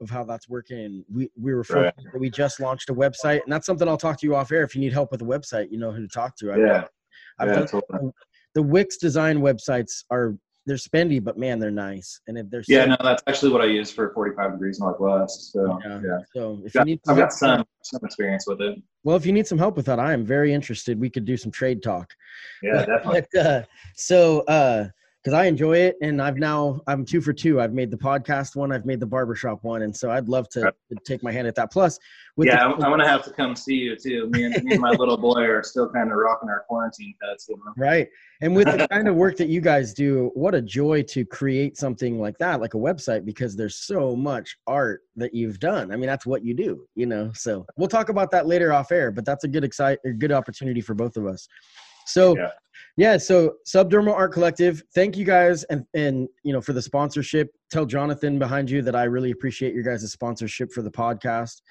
of 0.00 0.08
how 0.08 0.22
that's 0.22 0.48
working. 0.48 1.04
We 1.12 1.30
we 1.36 1.52
were 1.52 1.64
right. 1.70 1.92
we 2.16 2.30
just 2.30 2.60
launched 2.60 2.90
a 2.90 2.94
website 2.94 3.42
and 3.42 3.52
that's 3.52 3.66
something 3.66 3.88
I'll 3.88 3.96
talk 3.96 4.20
to 4.20 4.26
you 4.26 4.36
off 4.36 4.52
air 4.52 4.62
if 4.62 4.76
you 4.76 4.80
need 4.80 4.92
help 4.92 5.10
with 5.10 5.22
a 5.22 5.24
website, 5.24 5.72
you 5.72 5.78
know 5.78 5.90
who 5.90 6.02
to 6.02 6.08
talk 6.08 6.36
to. 6.36 6.52
I've 6.52 6.58
yeah. 6.58 6.84
I've 7.40 7.48
yeah, 7.48 7.54
done, 7.54 7.66
totally. 7.66 8.12
the 8.54 8.62
Wix 8.62 8.98
design 8.98 9.38
websites 9.38 10.04
are 10.10 10.36
they're 10.68 10.76
spendy, 10.76 11.22
but 11.22 11.38
man, 11.38 11.58
they're 11.58 11.70
nice. 11.70 12.20
And 12.28 12.36
if 12.36 12.50
they're 12.50 12.62
yeah, 12.68 12.84
no, 12.84 12.96
that's 13.02 13.22
actually 13.26 13.50
what 13.50 13.62
I 13.62 13.64
use 13.64 13.90
for 13.90 14.12
45 14.12 14.52
degrees 14.52 14.78
northwest. 14.78 15.52
So 15.52 15.80
yeah, 15.84 16.00
yeah. 16.04 16.18
so 16.34 16.60
if 16.64 16.74
got, 16.74 16.86
you 16.86 16.94
need, 16.94 17.00
I've 17.08 17.16
got 17.16 17.32
some 17.32 17.64
some 17.82 18.00
experience 18.04 18.46
with 18.46 18.60
it. 18.60 18.80
Well, 19.02 19.16
if 19.16 19.24
you 19.24 19.32
need 19.32 19.46
some 19.46 19.58
help 19.58 19.76
with 19.76 19.86
that, 19.86 19.98
I 19.98 20.12
am 20.12 20.26
very 20.26 20.52
interested. 20.52 21.00
We 21.00 21.08
could 21.08 21.24
do 21.24 21.38
some 21.38 21.50
trade 21.50 21.82
talk. 21.82 22.12
Yeah, 22.62 22.84
definitely. 22.84 23.22
But, 23.32 23.46
uh, 23.46 23.62
so, 23.96 24.40
uh, 24.42 24.88
because 25.28 25.38
I 25.38 25.44
enjoy 25.44 25.76
it, 25.76 25.96
and 26.00 26.22
I've 26.22 26.38
now 26.38 26.80
I'm 26.86 27.04
two 27.04 27.20
for 27.20 27.34
two. 27.34 27.60
I've 27.60 27.74
made 27.74 27.90
the 27.90 27.98
podcast 27.98 28.56
one, 28.56 28.72
I've 28.72 28.86
made 28.86 28.98
the 28.98 29.06
barbershop 29.06 29.62
one, 29.62 29.82
and 29.82 29.94
so 29.94 30.10
I'd 30.10 30.26
love 30.26 30.48
to, 30.50 30.62
to 30.62 30.96
take 31.04 31.22
my 31.22 31.30
hand 31.30 31.46
at 31.46 31.54
that. 31.56 31.70
Plus, 31.70 31.98
yeah, 32.38 32.56
the- 32.56 32.62
I'm, 32.62 32.72
I'm, 32.82 32.90
gonna 32.90 33.06
have 33.06 33.24
to 33.24 33.30
come 33.30 33.54
see 33.54 33.74
you 33.74 33.94
too. 33.94 34.30
Me 34.30 34.44
and, 34.44 34.64
me 34.64 34.72
and 34.72 34.80
my 34.80 34.92
little 34.92 35.18
boy 35.18 35.42
are 35.42 35.62
still 35.62 35.90
kind 35.90 36.10
of 36.10 36.16
rocking 36.16 36.48
our 36.48 36.64
quarantine 36.66 37.12
cuts, 37.22 37.46
you 37.46 37.56
know? 37.56 37.74
Right, 37.76 38.08
and 38.40 38.56
with 38.56 38.68
the 38.68 38.88
kind 38.90 39.06
of 39.06 39.16
work 39.16 39.36
that 39.36 39.50
you 39.50 39.60
guys 39.60 39.92
do, 39.92 40.30
what 40.32 40.54
a 40.54 40.62
joy 40.62 41.02
to 41.02 41.26
create 41.26 41.76
something 41.76 42.18
like 42.18 42.38
that, 42.38 42.62
like 42.62 42.72
a 42.72 42.78
website, 42.78 43.26
because 43.26 43.54
there's 43.54 43.76
so 43.76 44.16
much 44.16 44.56
art 44.66 45.02
that 45.16 45.34
you've 45.34 45.60
done. 45.60 45.92
I 45.92 45.96
mean, 45.96 46.06
that's 46.06 46.24
what 46.24 46.42
you 46.42 46.54
do, 46.54 46.86
you 46.94 47.04
know. 47.04 47.32
So 47.34 47.66
we'll 47.76 47.88
talk 47.88 48.08
about 48.08 48.30
that 48.30 48.46
later 48.46 48.72
off 48.72 48.92
air, 48.92 49.10
but 49.10 49.26
that's 49.26 49.44
a 49.44 49.48
good 49.48 49.62
excite, 49.62 49.98
a 50.06 50.10
good 50.10 50.32
opportunity 50.32 50.80
for 50.80 50.94
both 50.94 51.18
of 51.18 51.26
us. 51.26 51.46
So. 52.08 52.36
Yeah 52.36 52.50
yeah, 52.98 53.16
so 53.16 53.54
Subdermal 53.64 54.12
Art 54.12 54.32
Collective, 54.32 54.82
thank 54.92 55.16
you 55.16 55.24
guys 55.24 55.62
and 55.64 55.86
and 55.94 56.28
you 56.42 56.52
know 56.52 56.60
for 56.60 56.72
the 56.72 56.82
sponsorship. 56.82 57.48
Tell 57.70 57.86
Jonathan 57.86 58.40
behind 58.40 58.68
you 58.68 58.82
that 58.82 58.96
I 58.96 59.04
really 59.04 59.30
appreciate 59.30 59.72
your 59.72 59.84
guys' 59.84 60.10
sponsorship 60.10 60.72
for 60.72 60.82
the 60.82 60.90
podcast. 60.90 61.62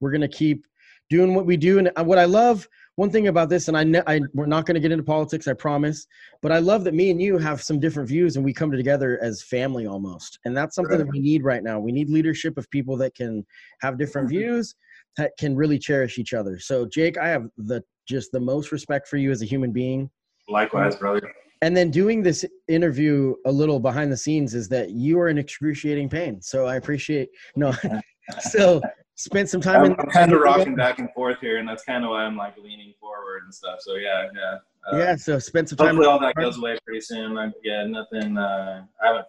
We're 0.00 0.10
gonna 0.10 0.26
keep 0.26 0.66
doing 1.08 1.36
what 1.36 1.46
we 1.46 1.56
do, 1.56 1.78
and 1.78 1.92
what 2.04 2.18
I 2.18 2.24
love. 2.24 2.68
One 2.96 3.10
thing 3.10 3.28
about 3.28 3.48
this, 3.48 3.68
and 3.68 3.76
I, 3.76 3.84
ne- 3.84 4.02
I 4.08 4.20
we're 4.34 4.46
not 4.46 4.66
going 4.66 4.74
to 4.74 4.80
get 4.80 4.92
into 4.92 5.04
politics, 5.04 5.48
I 5.48 5.54
promise, 5.54 6.06
but 6.42 6.52
I 6.52 6.58
love 6.58 6.84
that 6.84 6.92
me 6.92 7.10
and 7.10 7.22
you 7.22 7.38
have 7.38 7.62
some 7.62 7.80
different 7.80 8.06
views, 8.06 8.36
and 8.36 8.44
we 8.44 8.52
come 8.52 8.70
together 8.70 9.18
as 9.22 9.40
family 9.40 9.86
almost, 9.86 10.40
and 10.44 10.54
that's 10.54 10.74
something 10.74 10.98
right. 10.98 11.06
that 11.06 11.12
we 11.12 11.20
need 11.20 11.44
right 11.44 11.62
now. 11.62 11.78
We 11.78 11.92
need 11.92 12.10
leadership 12.10 12.58
of 12.58 12.68
people 12.70 12.96
that 12.98 13.14
can 13.14 13.46
have 13.80 13.98
different 13.98 14.28
mm-hmm. 14.28 14.38
views, 14.38 14.74
that 15.16 15.30
can 15.38 15.56
really 15.56 15.78
cherish 15.78 16.18
each 16.18 16.34
other. 16.34 16.58
So, 16.58 16.86
Jake, 16.86 17.16
I 17.16 17.28
have 17.28 17.46
the 17.56 17.82
just 18.06 18.32
the 18.32 18.40
most 18.40 18.72
respect 18.72 19.08
for 19.08 19.16
you 19.16 19.30
as 19.30 19.42
a 19.42 19.46
human 19.46 19.72
being 19.72 20.10
Likewise, 20.48 20.96
brother. 20.96 21.32
And 21.62 21.76
then 21.76 21.90
doing 21.90 22.22
this 22.22 22.44
interview 22.68 23.34
a 23.46 23.52
little 23.52 23.78
behind 23.78 24.10
the 24.10 24.16
scenes 24.16 24.54
is 24.54 24.68
that 24.70 24.90
you 24.90 25.18
are 25.20 25.28
in 25.28 25.38
excruciating 25.38 26.08
pain. 26.08 26.42
So 26.42 26.66
I 26.66 26.76
appreciate 26.76 27.30
no. 27.54 27.72
so 28.40 28.80
spent 29.14 29.48
some 29.48 29.60
time. 29.60 29.82
I'm, 29.82 29.92
in, 29.92 30.00
I'm 30.00 30.08
kind 30.08 30.32
of 30.32 30.40
rocking 30.40 30.74
back 30.76 30.98
and 30.98 31.08
forth 31.12 31.38
here, 31.40 31.58
and 31.58 31.68
that's 31.68 31.84
kind 31.84 32.04
of 32.04 32.10
why 32.10 32.24
I'm 32.24 32.36
like 32.36 32.56
leaning 32.58 32.94
forward 33.00 33.44
and 33.44 33.54
stuff. 33.54 33.78
So 33.80 33.94
yeah, 33.94 34.26
yeah. 34.34 34.58
Uh, 34.92 34.96
yeah. 34.98 35.16
So 35.16 35.38
spend 35.38 35.68
some 35.68 35.78
time. 35.78 35.96
Hopefully, 35.96 36.08
all 36.08 36.18
that 36.20 36.34
goes 36.34 36.58
away 36.58 36.76
pretty 36.84 37.00
soon. 37.00 37.34
Like, 37.34 37.52
yeah, 37.62 37.86
nothing. 37.86 38.36
Uh, 38.36 38.84
I 39.02 39.06
haven't. 39.06 39.26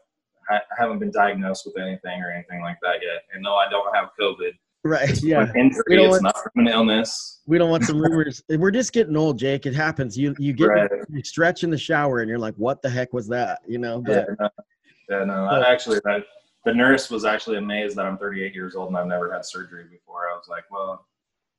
I 0.49 0.59
haven't 0.77 0.99
been 0.99 1.11
diagnosed 1.11 1.65
with 1.65 1.81
anything 1.81 2.21
or 2.21 2.29
anything 2.29 2.61
like 2.61 2.77
that 2.81 2.95
yet. 3.01 3.23
And 3.33 3.41
no, 3.41 3.55
I 3.55 3.69
don't 3.69 3.95
have 3.95 4.09
COVID. 4.19 4.51
Right. 4.83 5.09
It's 5.09 5.23
yeah. 5.23 5.51
Injury. 5.55 5.83
It's 5.89 6.11
want, 6.11 6.23
not 6.23 6.35
from 6.37 6.67
an 6.67 6.67
illness. 6.67 7.41
We 7.45 7.57
don't 7.57 7.69
want 7.69 7.85
some 7.85 8.01
rumors. 8.01 8.43
We're 8.49 8.71
just 8.71 8.91
getting 8.91 9.15
old, 9.15 9.39
Jake. 9.39 9.65
It 9.65 9.73
happens. 9.73 10.17
You 10.17 10.35
you 10.37 10.53
get 10.53 10.65
right. 10.65 10.89
you 11.09 11.23
stretch 11.23 11.63
in 11.63 11.69
the 11.69 11.77
shower 11.77 12.19
and 12.19 12.29
you're 12.29 12.39
like, 12.39 12.55
what 12.55 12.81
the 12.81 12.89
heck 12.89 13.13
was 13.13 13.27
that? 13.29 13.61
You 13.67 13.79
know. 13.79 14.01
But, 14.01 14.27
yeah. 14.27 14.35
No, 14.39 14.49
yeah, 15.09 15.25
no. 15.25 15.45
I 15.45 15.71
actually, 15.71 15.99
I, 16.05 16.19
the 16.65 16.73
nurse 16.73 17.09
was 17.09 17.25
actually 17.25 17.57
amazed 17.57 17.95
that 17.97 18.05
I'm 18.05 18.17
38 18.17 18.53
years 18.53 18.75
old 18.75 18.89
and 18.89 18.97
I've 18.97 19.07
never 19.07 19.31
had 19.31 19.45
surgery 19.45 19.85
before. 19.89 20.29
I 20.29 20.35
was 20.35 20.47
like, 20.49 20.63
well, 20.71 21.05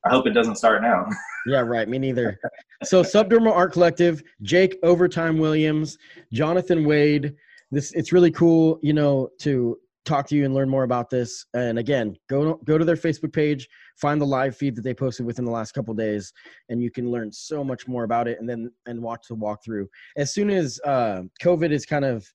I 0.05 0.11
hope 0.11 0.27
it 0.27 0.31
doesn't 0.31 0.57
start 0.57 0.83
now. 0.83 1.09
yeah, 1.47 1.61
right. 1.61 1.89
Me 1.89 1.99
neither. 1.99 2.39
So, 2.83 3.03
Subdermal 3.03 3.53
Art 3.53 3.73
Collective, 3.73 4.23
Jake 4.43 4.77
Overtime 4.83 5.39
Williams, 5.39 5.97
Jonathan 6.33 6.85
Wade. 6.85 7.35
This 7.71 7.93
it's 7.93 8.13
really 8.13 8.31
cool, 8.31 8.79
you 8.83 8.93
know, 8.93 9.31
to 9.41 9.79
talk 10.05 10.27
to 10.29 10.37
you 10.37 10.45
and 10.45 10.55
learn 10.55 10.69
more 10.69 10.85
about 10.85 11.11
this. 11.11 11.47
And 11.55 11.79
again, 11.79 12.17
go 12.29 12.55
go 12.65 12.79
to 12.79 12.85
their 12.85 12.97
Facebook 12.97 13.33
page, 13.33 13.69
find 13.97 14.21
the 14.21 14.27
live 14.27 14.57
feed 14.57 14.77
that 14.77 14.83
they 14.83 14.95
posted 14.95 15.27
within 15.27 15.45
the 15.45 15.51
last 15.51 15.73
couple 15.73 15.95
days, 15.95 16.33
and 16.69 16.83
you 16.83 16.91
can 16.91 17.11
learn 17.11 17.33
so 17.33 17.65
much 17.65 17.89
more 17.89 18.05
about 18.05 18.29
it. 18.29 18.39
And 18.39 18.49
then 18.49 18.71
and 18.87 19.03
watch 19.03 19.27
the 19.29 19.37
walkthrough. 19.37 19.87
As 20.17 20.33
soon 20.33 20.51
as 20.51 20.81
uh, 20.85 21.23
COVID 21.43 21.71
is 21.71 21.87
kind 21.87 22.05
of 22.05 22.27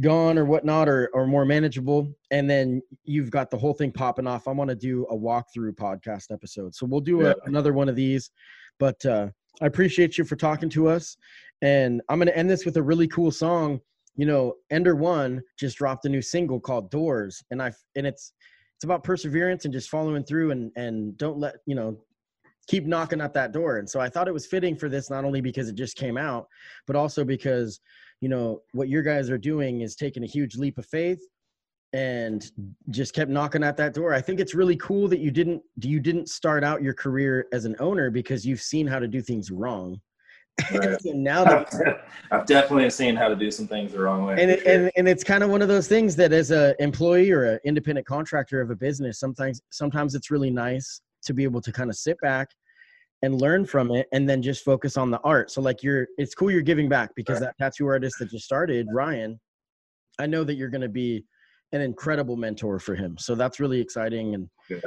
gone 0.00 0.38
or 0.38 0.44
whatnot, 0.44 0.88
or 0.88 1.10
or 1.12 1.26
more 1.26 1.44
manageable, 1.44 2.12
and 2.30 2.48
then 2.48 2.82
you've 3.04 3.30
got 3.30 3.50
the 3.50 3.58
whole 3.58 3.74
thing 3.74 3.92
popping 3.92 4.26
off. 4.26 4.48
I 4.48 4.52
want 4.52 4.70
to 4.70 4.76
do 4.76 5.04
a 5.06 5.16
walkthrough 5.16 5.74
podcast 5.76 6.32
episode, 6.32 6.74
so 6.74 6.86
we'll 6.86 7.00
do 7.00 7.26
a, 7.26 7.34
another 7.46 7.72
one 7.72 7.88
of 7.88 7.96
these. 7.96 8.30
But 8.78 9.04
uh, 9.04 9.28
I 9.60 9.66
appreciate 9.66 10.16
you 10.18 10.24
for 10.24 10.36
talking 10.36 10.70
to 10.70 10.88
us, 10.88 11.16
and 11.62 12.00
I'm 12.08 12.18
going 12.18 12.28
to 12.28 12.36
end 12.36 12.50
this 12.50 12.64
with 12.64 12.76
a 12.76 12.82
really 12.82 13.08
cool 13.08 13.30
song 13.30 13.80
you 14.16 14.26
know, 14.26 14.54
Ender 14.70 14.96
One 14.96 15.42
just 15.58 15.78
dropped 15.78 16.04
a 16.04 16.08
new 16.08 16.22
single 16.22 16.60
called 16.60 16.90
Doors, 16.90 17.42
and 17.50 17.62
I 17.62 17.72
and 17.96 18.06
it's 18.06 18.32
it's 18.76 18.84
about 18.84 19.04
perseverance 19.04 19.64
and 19.64 19.74
just 19.74 19.90
following 19.90 20.24
through 20.24 20.50
and 20.50 20.72
and 20.76 21.16
don't 21.16 21.38
let 21.38 21.56
you 21.66 21.74
know 21.74 21.98
keep 22.70 22.86
knocking 22.86 23.20
at 23.20 23.34
that 23.34 23.52
door. 23.52 23.78
And 23.78 23.88
so 23.88 24.00
I 24.00 24.08
thought 24.08 24.28
it 24.28 24.34
was 24.34 24.46
fitting 24.46 24.76
for 24.76 24.88
this, 24.88 25.10
not 25.10 25.24
only 25.24 25.40
because 25.40 25.68
it 25.68 25.74
just 25.74 25.96
came 25.96 26.16
out, 26.16 26.46
but 26.86 26.94
also 26.94 27.24
because, 27.24 27.80
you 28.20 28.28
know, 28.28 28.60
what 28.72 28.88
your 28.88 29.02
guys 29.02 29.28
are 29.28 29.38
doing 29.38 29.80
is 29.80 29.96
taking 29.96 30.22
a 30.22 30.26
huge 30.26 30.56
leap 30.56 30.78
of 30.78 30.86
faith 30.86 31.20
and 31.92 32.48
just 32.90 33.12
kept 33.12 33.30
knocking 33.30 33.64
at 33.64 33.76
that 33.76 33.92
door. 33.92 34.14
I 34.14 34.20
think 34.20 34.38
it's 34.38 34.54
really 34.54 34.76
cool 34.76 35.08
that 35.08 35.18
you 35.18 35.32
didn't 35.32 35.62
you 35.82 35.98
didn't 35.98 36.28
start 36.28 36.62
out 36.62 36.82
your 36.82 36.94
career 36.94 37.46
as 37.52 37.64
an 37.64 37.74
owner 37.80 38.10
because 38.10 38.46
you've 38.46 38.62
seen 38.62 38.86
how 38.86 39.00
to 39.00 39.08
do 39.08 39.20
things 39.20 39.50
wrong. 39.50 40.00
Right. 40.72 41.00
so 41.00 41.12
now 41.12 41.44
that 41.44 42.04
I've 42.30 42.46
definitely 42.46 42.90
seen 42.90 43.16
how 43.16 43.28
to 43.28 43.36
do 43.36 43.50
some 43.50 43.66
things 43.66 43.92
the 43.92 44.00
wrong 44.00 44.24
way. 44.24 44.36
And 44.40 44.50
it, 44.50 44.62
sure. 44.62 44.72
and, 44.72 44.90
and 44.96 45.08
it's 45.08 45.24
kind 45.24 45.42
of 45.42 45.50
one 45.50 45.62
of 45.62 45.68
those 45.68 45.88
things 45.88 46.16
that 46.16 46.32
as 46.32 46.50
an 46.50 46.74
employee 46.78 47.30
or 47.30 47.44
an 47.44 47.60
independent 47.64 48.06
contractor 48.06 48.60
of 48.60 48.70
a 48.70 48.76
business, 48.76 49.18
sometimes 49.18 49.60
sometimes 49.70 50.14
it's 50.14 50.30
really 50.30 50.50
nice 50.50 51.00
to 51.24 51.34
be 51.34 51.44
able 51.44 51.60
to 51.60 51.72
kind 51.72 51.90
of 51.90 51.96
sit 51.96 52.18
back 52.20 52.48
and 53.22 53.40
learn 53.40 53.66
from 53.66 53.90
it 53.90 54.06
and 54.12 54.28
then 54.28 54.40
just 54.42 54.64
focus 54.64 54.96
on 54.96 55.10
the 55.10 55.20
art. 55.20 55.50
So 55.50 55.60
like 55.60 55.82
you're 55.82 56.06
it's 56.16 56.34
cool 56.34 56.50
you're 56.50 56.62
giving 56.62 56.88
back 56.88 57.10
because 57.14 57.40
right. 57.40 57.50
that 57.58 57.58
tattoo 57.58 57.86
artist 57.86 58.16
that 58.18 58.30
just 58.30 58.44
started, 58.44 58.86
Ryan, 58.92 59.38
I 60.18 60.26
know 60.26 60.44
that 60.44 60.54
you're 60.54 60.70
gonna 60.70 60.88
be 60.88 61.24
an 61.72 61.80
incredible 61.80 62.36
mentor 62.36 62.78
for 62.78 62.94
him. 62.94 63.16
So 63.18 63.34
that's 63.34 63.60
really 63.60 63.80
exciting. 63.80 64.34
And 64.34 64.50
yeah. 64.68 64.78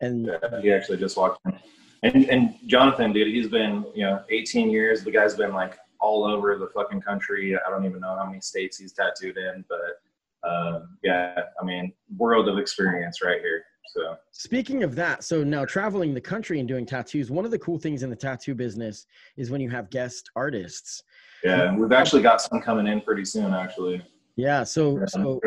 and 0.00 0.26
yeah, 0.26 0.60
he 0.60 0.72
actually 0.72 0.98
just 0.98 1.16
walked 1.16 1.40
in. 1.46 1.58
And 2.02 2.28
and 2.28 2.56
Jonathan, 2.66 3.12
dude, 3.12 3.28
he's 3.28 3.48
been 3.48 3.84
you 3.94 4.04
know 4.04 4.22
18 4.30 4.70
years. 4.70 5.04
The 5.04 5.10
guy's 5.10 5.34
been 5.34 5.52
like 5.52 5.78
all 6.00 6.24
over 6.24 6.58
the 6.58 6.68
fucking 6.68 7.00
country. 7.00 7.56
I 7.56 7.70
don't 7.70 7.84
even 7.86 8.00
know 8.00 8.16
how 8.16 8.26
many 8.26 8.40
states 8.40 8.76
he's 8.76 8.92
tattooed 8.92 9.36
in, 9.38 9.64
but 9.68 10.48
uh, 10.48 10.80
yeah, 11.02 11.40
I 11.60 11.64
mean, 11.64 11.92
world 12.16 12.48
of 12.48 12.58
experience 12.58 13.22
right 13.22 13.40
here. 13.40 13.64
So 13.86 14.16
speaking 14.32 14.82
of 14.82 14.94
that, 14.96 15.24
so 15.24 15.44
now 15.44 15.64
traveling 15.64 16.14
the 16.14 16.20
country 16.20 16.58
and 16.58 16.68
doing 16.68 16.84
tattoos, 16.84 17.30
one 17.30 17.44
of 17.44 17.50
the 17.50 17.58
cool 17.58 17.78
things 17.78 18.02
in 18.02 18.10
the 18.10 18.16
tattoo 18.16 18.54
business 18.54 19.06
is 19.36 19.50
when 19.50 19.60
you 19.60 19.70
have 19.70 19.88
guest 19.90 20.30
artists. 20.36 21.02
Yeah, 21.42 21.74
we've 21.76 21.92
actually 21.92 22.22
got 22.22 22.40
some 22.40 22.60
coming 22.60 22.86
in 22.86 23.00
pretty 23.02 23.24
soon, 23.24 23.54
actually. 23.54 24.02
Yeah, 24.36 24.64
so 24.64 25.04
so 25.06 25.40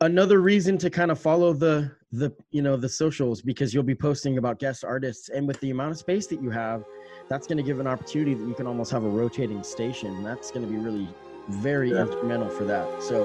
another 0.00 0.40
reason 0.40 0.78
to 0.78 0.90
kind 0.90 1.10
of 1.10 1.18
follow 1.18 1.52
the 1.52 1.92
the 2.18 2.32
you 2.50 2.62
know 2.62 2.76
the 2.76 2.88
socials 2.88 3.42
because 3.42 3.74
you'll 3.74 3.82
be 3.82 3.94
posting 3.94 4.38
about 4.38 4.58
guest 4.60 4.84
artists 4.84 5.30
and 5.30 5.48
with 5.48 5.58
the 5.60 5.70
amount 5.70 5.90
of 5.90 5.98
space 5.98 6.26
that 6.28 6.40
you 6.40 6.48
have 6.50 6.84
that's 7.28 7.46
going 7.46 7.56
to 7.56 7.62
give 7.62 7.80
an 7.80 7.86
opportunity 7.86 8.34
that 8.34 8.46
you 8.46 8.54
can 8.54 8.66
almost 8.66 8.90
have 8.92 9.04
a 9.04 9.08
rotating 9.08 9.62
station. 9.62 10.22
That's 10.22 10.50
going 10.50 10.66
to 10.66 10.70
be 10.70 10.78
really 10.78 11.08
very 11.48 11.90
yeah. 11.90 12.02
instrumental 12.02 12.48
for 12.48 12.64
that. 12.64 13.02
So 13.02 13.24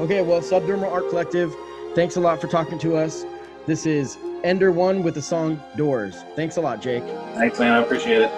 okay 0.00 0.22
well 0.22 0.40
subdermal 0.40 0.90
art 0.90 1.08
collective 1.10 1.54
thanks 1.94 2.16
a 2.16 2.20
lot 2.20 2.40
for 2.40 2.46
talking 2.46 2.78
to 2.80 2.96
us. 2.96 3.24
This 3.66 3.86
is 3.86 4.18
ender 4.44 4.70
one 4.70 5.02
with 5.02 5.14
the 5.14 5.22
song 5.22 5.60
doors. 5.76 6.14
Thanks 6.36 6.56
a 6.56 6.60
lot 6.60 6.80
jake. 6.80 7.04
Thanks 7.34 7.58
man. 7.58 7.72
I 7.72 7.82
appreciate 7.82 8.22
it. 8.22 8.30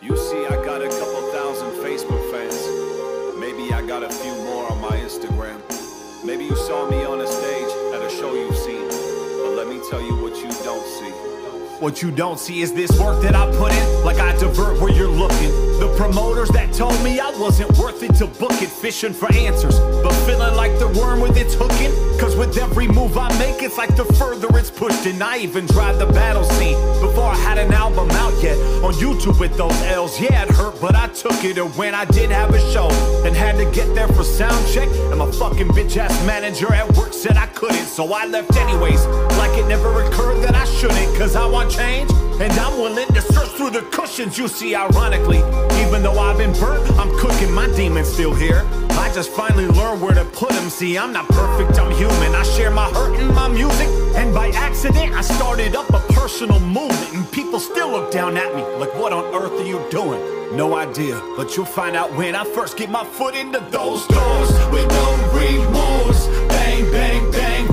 You 0.00 0.16
see 0.16 0.46
i 0.46 0.64
got 0.64 0.82
a 0.82 0.88
couple 0.88 1.32
thousand 1.32 1.70
facebook 1.82 2.30
fans. 2.30 3.38
Maybe 3.38 3.72
i 3.72 3.84
got 3.84 4.04
a 4.04 4.10
few 4.10 4.34
more 4.44 4.70
on 4.70 4.80
my 4.80 4.96
Instagram. 4.98 5.71
Maybe 6.24 6.44
you 6.44 6.54
saw 6.54 6.88
me 6.88 7.02
on 7.02 7.20
a 7.20 7.26
stage 7.26 7.68
at 7.92 8.00
a 8.00 8.08
show 8.08 8.32
you've 8.34 8.56
seen, 8.56 8.86
but 8.86 9.56
let 9.56 9.66
me 9.66 9.80
tell 9.90 10.00
you 10.00 10.14
what 10.22 10.36
you 10.36 10.48
don't 10.62 10.86
see. 10.86 11.10
What 11.80 12.00
you 12.00 12.12
don't 12.12 12.38
see 12.38 12.62
is 12.62 12.72
this 12.72 12.96
work 13.00 13.20
that 13.22 13.34
I 13.34 13.50
put 13.56 13.72
in, 13.72 14.04
like 14.04 14.18
I 14.18 14.30
divert 14.38 14.80
where 14.80 14.92
you're 14.92 15.08
looking. 15.08 15.50
The 15.80 15.92
promoters 15.96 16.48
that 16.50 16.72
told 16.72 17.02
me 17.02 17.18
I 17.18 17.30
wasn't 17.40 17.76
worth 17.76 18.04
it 18.04 18.14
to 18.16 18.28
book 18.28 18.62
it, 18.62 18.68
fishing 18.68 19.12
for 19.12 19.34
answers, 19.34 19.80
but 19.80 20.12
feeling 20.24 20.54
like 20.54 20.78
the 20.78 20.86
worm 20.96 21.18
with 21.20 21.36
its 21.36 21.54
hooking. 21.54 21.90
Cause 22.22 22.36
with 22.36 22.56
every 22.56 22.86
move 22.86 23.18
I 23.18 23.36
make, 23.36 23.64
it's 23.64 23.76
like 23.76 23.96
the 23.96 24.04
further 24.14 24.46
it's 24.56 24.70
pushed. 24.70 25.06
And 25.06 25.20
I 25.20 25.38
even 25.38 25.66
tried 25.66 25.94
the 25.94 26.06
battle 26.06 26.44
scene 26.44 26.78
before 27.00 27.24
I 27.24 27.34
had 27.34 27.58
an 27.58 27.72
album 27.72 28.08
out 28.12 28.40
yet. 28.40 28.56
On 28.84 28.92
YouTube 28.92 29.40
with 29.40 29.56
those 29.56 29.72
L's, 29.82 30.20
yeah, 30.20 30.44
it 30.44 30.50
hurt, 30.50 30.80
but 30.80 30.94
I 30.94 31.08
took 31.08 31.42
it. 31.42 31.58
And 31.58 31.74
when 31.74 31.96
I 31.96 32.04
did 32.04 32.30
have 32.30 32.54
a 32.54 32.60
show 32.72 32.88
and 33.26 33.34
had 33.34 33.56
to 33.56 33.68
get 33.72 33.92
there 33.96 34.06
for 34.06 34.22
sound 34.22 34.64
check, 34.72 34.88
and 35.10 35.18
my 35.18 35.32
fucking 35.32 35.70
bitch 35.70 35.96
ass 35.96 36.14
manager 36.24 36.72
at 36.72 36.96
work 36.96 37.12
said 37.12 37.36
I 37.36 37.46
couldn't, 37.46 37.86
so 37.86 38.12
I 38.12 38.26
left 38.26 38.54
anyways. 38.56 39.04
Like 39.42 39.58
it 39.58 39.66
never 39.66 40.04
occurred 40.04 40.42
that 40.44 40.54
I 40.54 40.64
shouldn't, 40.64 41.18
cause 41.18 41.34
I 41.34 41.44
want 41.44 41.72
change. 41.72 42.08
And 42.40 42.52
I'm 42.52 42.78
willing 42.80 43.08
to 43.08 43.20
search 43.20 43.48
through 43.50 43.70
the 43.70 43.82
cushions 43.90 44.38
you 44.38 44.48
see, 44.48 44.74
ironically. 44.74 45.38
Even 45.82 46.02
though 46.02 46.18
I've 46.18 46.38
been 46.38 46.52
burnt, 46.58 46.90
I'm 46.98 47.10
cooking, 47.18 47.52
my 47.52 47.66
demon's 47.68 48.08
still 48.08 48.34
here. 48.34 48.66
I 48.90 49.12
just 49.14 49.30
finally 49.30 49.66
learned 49.66 50.00
where 50.00 50.14
to 50.14 50.24
put 50.24 50.50
them. 50.50 50.70
See, 50.70 50.96
I'm 50.98 51.12
not 51.12 51.28
perfect, 51.28 51.78
I'm 51.78 51.90
human. 51.92 52.34
I 52.34 52.42
share 52.42 52.70
my 52.70 52.88
hurt 52.90 53.18
in 53.18 53.32
my 53.34 53.48
music. 53.48 53.88
And 54.16 54.34
by 54.34 54.48
accident, 54.48 55.14
I 55.14 55.20
started 55.20 55.76
up 55.76 55.88
a 55.90 56.00
personal 56.12 56.60
movement. 56.60 57.12
And 57.14 57.30
people 57.30 57.60
still 57.60 57.90
look 57.90 58.10
down 58.10 58.36
at 58.36 58.54
me 58.54 58.62
like, 58.76 58.94
what 58.94 59.12
on 59.12 59.24
earth 59.34 59.52
are 59.52 59.66
you 59.66 59.84
doing? 59.90 60.20
No 60.56 60.76
idea, 60.76 61.20
but 61.36 61.56
you'll 61.56 61.64
find 61.64 61.96
out 61.96 62.12
when 62.14 62.34
I 62.34 62.44
first 62.44 62.76
get 62.76 62.90
my 62.90 63.04
foot 63.04 63.34
into 63.34 63.60
those 63.70 64.06
doors 64.06 64.50
with 64.70 64.88
no 64.90 65.30
remorse. 65.32 66.26
Bang, 66.48 66.90
bang, 66.90 67.30
bang 67.30 67.71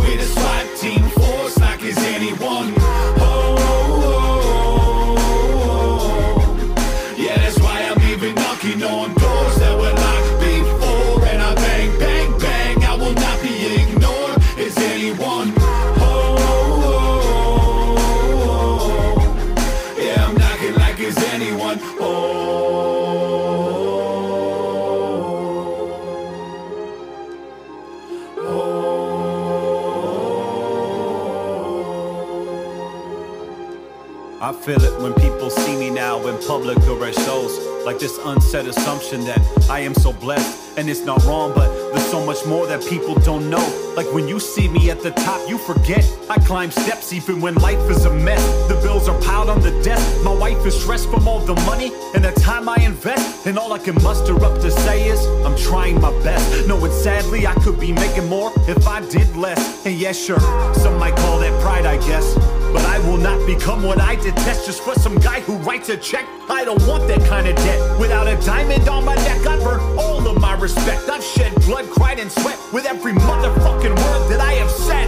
feel 34.69 34.83
it 34.83 35.01
when 35.01 35.13
people 35.15 35.49
see 35.49 35.75
me 35.75 35.89
now 35.89 36.27
in 36.27 36.37
public 36.45 36.77
or 36.87 37.03
at 37.03 37.15
shows. 37.15 37.57
Like 37.85 37.97
this 37.97 38.19
unsaid 38.23 38.67
assumption 38.67 39.25
that 39.25 39.41
I 39.67 39.79
am 39.79 39.95
so 39.95 40.13
blessed. 40.13 40.77
And 40.77 40.87
it's 40.87 41.01
not 41.01 41.23
wrong, 41.25 41.53
but 41.55 41.69
there's 41.91 42.05
so 42.11 42.23
much 42.23 42.45
more 42.45 42.67
that 42.67 42.85
people 42.85 43.15
don't 43.15 43.49
know. 43.49 43.65
Like 43.97 44.05
when 44.13 44.27
you 44.27 44.39
see 44.39 44.67
me 44.67 44.91
at 44.91 45.01
the 45.01 45.09
top, 45.11 45.49
you 45.49 45.57
forget. 45.57 46.05
I 46.29 46.37
climb 46.45 46.69
steps 46.69 47.11
even 47.13 47.41
when 47.41 47.55
life 47.55 47.83
is 47.89 48.05
a 48.05 48.13
mess. 48.13 48.43
The 48.67 48.75
bills 48.83 49.09
are 49.09 49.19
piled 49.21 49.49
on 49.49 49.59
the 49.61 49.71
desk. 49.81 50.23
My 50.23 50.35
wife 50.35 50.63
is 50.67 50.79
stressed 50.79 51.09
from 51.09 51.27
all 51.27 51.39
the 51.39 51.55
money 51.71 51.91
and 52.13 52.23
the 52.23 52.31
time 52.39 52.69
I 52.69 52.77
invest. 52.83 53.47
And 53.47 53.57
all 53.57 53.73
I 53.73 53.79
can 53.79 53.95
muster 54.03 54.35
up 54.45 54.61
to 54.61 54.69
say 54.69 55.07
is, 55.07 55.19
I'm 55.45 55.57
trying 55.57 55.99
my 55.99 56.11
best. 56.21 56.67
Knowing 56.67 56.91
sadly 56.91 57.47
I 57.47 57.55
could 57.55 57.79
be 57.79 57.91
making 57.91 58.29
more 58.29 58.51
if 58.67 58.87
I 58.87 59.01
did 59.09 59.35
less. 59.35 59.83
And 59.85 59.95
yeah, 59.95 60.11
sure, 60.11 60.39
some 60.75 60.99
might 60.99 61.15
call 61.15 61.39
that 61.39 61.59
pride, 61.63 61.87
I 61.87 61.97
guess. 62.07 62.58
But 62.73 62.85
I 62.85 62.99
will 62.99 63.17
not 63.17 63.45
become 63.47 63.83
what 63.83 63.99
I 63.99 64.15
detest 64.15 64.65
just 64.67 64.81
for 64.81 64.93
some 64.95 65.17
guy 65.17 65.39
who 65.41 65.55
writes 65.57 65.89
a 65.89 65.97
check. 65.97 66.25
I 66.49 66.63
don't 66.63 66.81
want 66.87 67.07
that 67.07 67.25
kind 67.27 67.47
of 67.47 67.55
debt. 67.55 67.99
Without 67.99 68.27
a 68.27 68.35
diamond 68.45 68.87
on 68.87 69.05
my 69.05 69.15
neck, 69.15 69.45
I've 69.47 69.65
earned 69.65 69.99
all 69.99 70.27
of 70.27 70.39
my 70.39 70.53
respect. 70.59 71.09
I've 71.09 71.23
shed 71.23 71.53
blood, 71.65 71.89
cried, 71.89 72.19
and 72.19 72.31
sweat 72.31 72.59
with 72.71 72.85
every 72.85 73.13
motherfucking 73.13 73.95
word 73.95 74.29
that 74.29 74.39
I 74.39 74.53
have 74.53 74.71
said. 74.71 75.07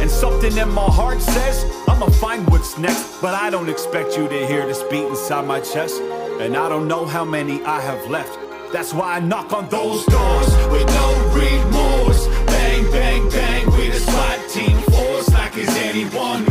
And 0.00 0.10
something 0.10 0.56
in 0.56 0.70
my 0.70 0.86
heart 0.86 1.20
says, 1.20 1.64
I'ma 1.86 2.08
find 2.08 2.48
what's 2.48 2.78
next. 2.78 3.20
But 3.20 3.34
I 3.34 3.50
don't 3.50 3.68
expect 3.68 4.16
you 4.16 4.28
to 4.28 4.46
hear 4.46 4.66
this 4.66 4.82
beat 4.84 5.04
inside 5.04 5.46
my 5.46 5.60
chest. 5.60 6.00
And 6.40 6.56
I 6.56 6.68
don't 6.70 6.88
know 6.88 7.04
how 7.04 7.24
many 7.24 7.62
I 7.64 7.80
have 7.82 8.08
left. 8.08 8.38
That's 8.72 8.94
why 8.94 9.16
I 9.16 9.20
knock 9.20 9.52
on 9.52 9.68
those 9.68 10.06
doors 10.06 10.48
with 10.68 10.86
no 10.86 11.08
remorse. 11.34 12.26
Bang, 12.46 12.90
bang, 12.90 13.28
bang 13.28 13.66
with 13.66 13.94
a 13.94 14.00
SWAT 14.00 14.48
team 14.48 14.78
force 14.82 15.28
like 15.32 15.56
is 15.58 15.68
anyone. 15.76 16.49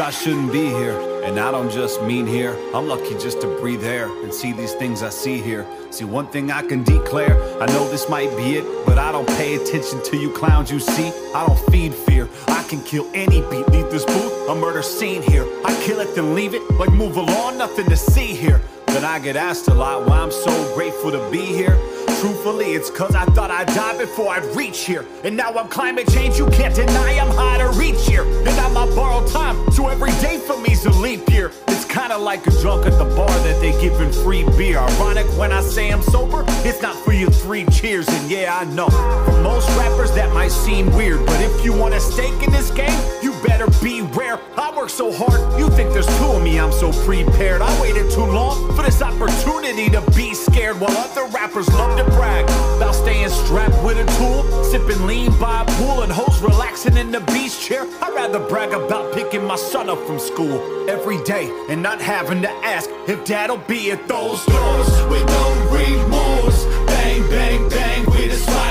I 0.00 0.10
shouldn't 0.10 0.50
be 0.50 0.66
here. 0.66 0.98
And 1.24 1.38
I 1.38 1.50
don't 1.50 1.70
just 1.70 2.02
mean 2.02 2.26
here. 2.26 2.56
I'm 2.74 2.88
lucky 2.88 3.12
just 3.18 3.42
to 3.42 3.46
breathe 3.60 3.84
air 3.84 4.06
and 4.22 4.32
see 4.32 4.52
these 4.52 4.72
things 4.72 5.02
I 5.02 5.10
see 5.10 5.40
here. 5.40 5.66
See, 5.90 6.04
one 6.04 6.26
thing 6.28 6.50
I 6.50 6.62
can 6.62 6.82
declare 6.82 7.36
I 7.60 7.66
know 7.66 7.88
this 7.90 8.08
might 8.08 8.34
be 8.36 8.56
it, 8.56 8.86
but 8.86 8.98
I 8.98 9.12
don't 9.12 9.28
pay 9.28 9.56
attention 9.56 10.02
to 10.04 10.16
you 10.16 10.30
clowns 10.32 10.70
you 10.70 10.80
see. 10.80 11.12
I 11.34 11.46
don't 11.46 11.58
feed 11.70 11.94
fear. 11.94 12.28
I 12.48 12.62
can 12.68 12.82
kill 12.82 13.10
any 13.12 13.42
beat, 13.42 13.68
leave 13.68 13.90
this 13.90 14.06
booth, 14.06 14.48
a 14.48 14.54
murder 14.54 14.82
scene 14.82 15.22
here. 15.22 15.44
I 15.64 15.74
kill 15.84 16.00
it, 16.00 16.14
then 16.14 16.34
leave 16.34 16.54
it, 16.54 16.62
like 16.72 16.90
move 16.92 17.16
along, 17.16 17.58
nothing 17.58 17.88
to 17.90 17.96
see 17.96 18.34
here. 18.34 18.62
But 18.86 19.04
I 19.04 19.18
get 19.18 19.36
asked 19.36 19.68
a 19.68 19.74
lot 19.74 20.06
why 20.06 20.18
I'm 20.18 20.32
so 20.32 20.74
grateful 20.74 21.10
to 21.10 21.30
be 21.30 21.44
here. 21.44 21.78
Truthfully, 22.20 22.72
it's 22.72 22.90
cause 22.90 23.14
I 23.14 23.24
thought 23.26 23.50
I'd 23.50 23.66
die 23.68 23.96
before 23.96 24.28
I'd 24.28 24.44
reach 24.54 24.84
here. 24.84 25.06
And 25.24 25.36
now 25.36 25.52
I'm 25.54 25.68
climate 25.68 26.06
change, 26.08 26.38
you 26.38 26.46
can't 26.50 26.74
deny 26.74 27.18
I'm 27.18 27.30
high 27.34 27.58
to 27.58 27.68
reach 27.78 28.06
here. 28.06 28.24
And 28.24 28.50
I'm 28.60 28.76
on 28.76 28.94
borrowed 28.94 29.30
time, 29.30 29.56
so 29.72 29.88
every 29.88 30.12
day 30.20 30.38
for 30.38 30.58
me's 30.60 30.84
a 30.84 30.90
leap 30.90 31.28
year. 31.30 31.50
It's 31.68 31.86
kinda 31.86 32.18
like 32.18 32.46
a 32.46 32.50
drunk 32.60 32.86
at 32.86 32.98
the 32.98 33.04
bar 33.16 33.28
that 33.28 33.58
they 33.60 33.72
giving 33.80 34.12
free 34.12 34.44
beer. 34.58 34.78
Ironic 34.78 35.26
when 35.38 35.50
I 35.50 35.62
say 35.62 35.90
I'm 35.90 36.02
sober, 36.02 36.44
it's 36.68 36.82
not 36.82 36.94
for 37.04 37.12
your 37.12 37.30
three 37.30 37.64
cheers. 37.66 38.06
And 38.08 38.30
yeah, 38.30 38.58
I 38.58 38.64
know, 38.64 38.90
for 39.24 39.42
most 39.42 39.68
rappers 39.78 40.12
that 40.12 40.30
might 40.34 40.52
seem 40.52 40.92
weird. 40.94 41.24
But 41.24 41.40
if 41.40 41.64
you 41.64 41.72
want 41.72 41.94
a 41.94 42.00
stake 42.00 42.42
in 42.42 42.52
this 42.52 42.70
game, 42.70 43.00
better 43.42 43.66
beware. 43.82 44.38
I 44.56 44.74
work 44.76 44.90
so 44.90 45.12
hard, 45.12 45.58
you 45.58 45.70
think 45.70 45.92
there's 45.92 46.06
two 46.18 46.32
of 46.32 46.42
me, 46.42 46.58
I'm 46.58 46.72
so 46.72 46.92
prepared. 47.04 47.62
I 47.62 47.80
waited 47.80 48.10
too 48.10 48.24
long 48.24 48.74
for 48.74 48.82
this 48.82 49.02
opportunity 49.02 49.88
to 49.90 50.00
be 50.12 50.34
scared 50.34 50.80
while 50.80 50.96
other 50.96 51.26
rappers 51.26 51.68
love 51.68 51.96
to 51.98 52.04
brag 52.16 52.44
about 52.76 52.94
staying 52.94 53.28
strapped 53.28 53.82
with 53.84 53.98
a 53.98 54.06
tool, 54.18 54.64
sipping 54.64 55.06
lean 55.06 55.30
by 55.38 55.62
a 55.62 55.64
pool 55.76 56.02
and 56.02 56.12
hoes 56.12 56.40
relaxing 56.40 56.96
in 56.96 57.10
the 57.10 57.20
beach 57.20 57.58
chair. 57.60 57.82
I'd 58.02 58.14
rather 58.14 58.40
brag 58.48 58.72
about 58.72 59.14
picking 59.14 59.44
my 59.44 59.56
son 59.56 59.88
up 59.88 59.98
from 60.06 60.18
school 60.18 60.88
every 60.88 61.22
day 61.24 61.50
and 61.68 61.82
not 61.82 62.00
having 62.00 62.42
to 62.42 62.50
ask 62.64 62.90
if 63.06 63.24
dad'll 63.24 63.58
be 63.58 63.90
at 63.92 64.06
those 64.08 64.44
doors 64.46 64.88
with 65.10 65.26
no 65.26 65.46
remorse. 65.72 66.64
Bang, 66.86 67.28
bang, 67.30 67.68
bang, 67.68 68.10
we 68.10 68.28
the 68.28 68.36
slide 68.36 68.69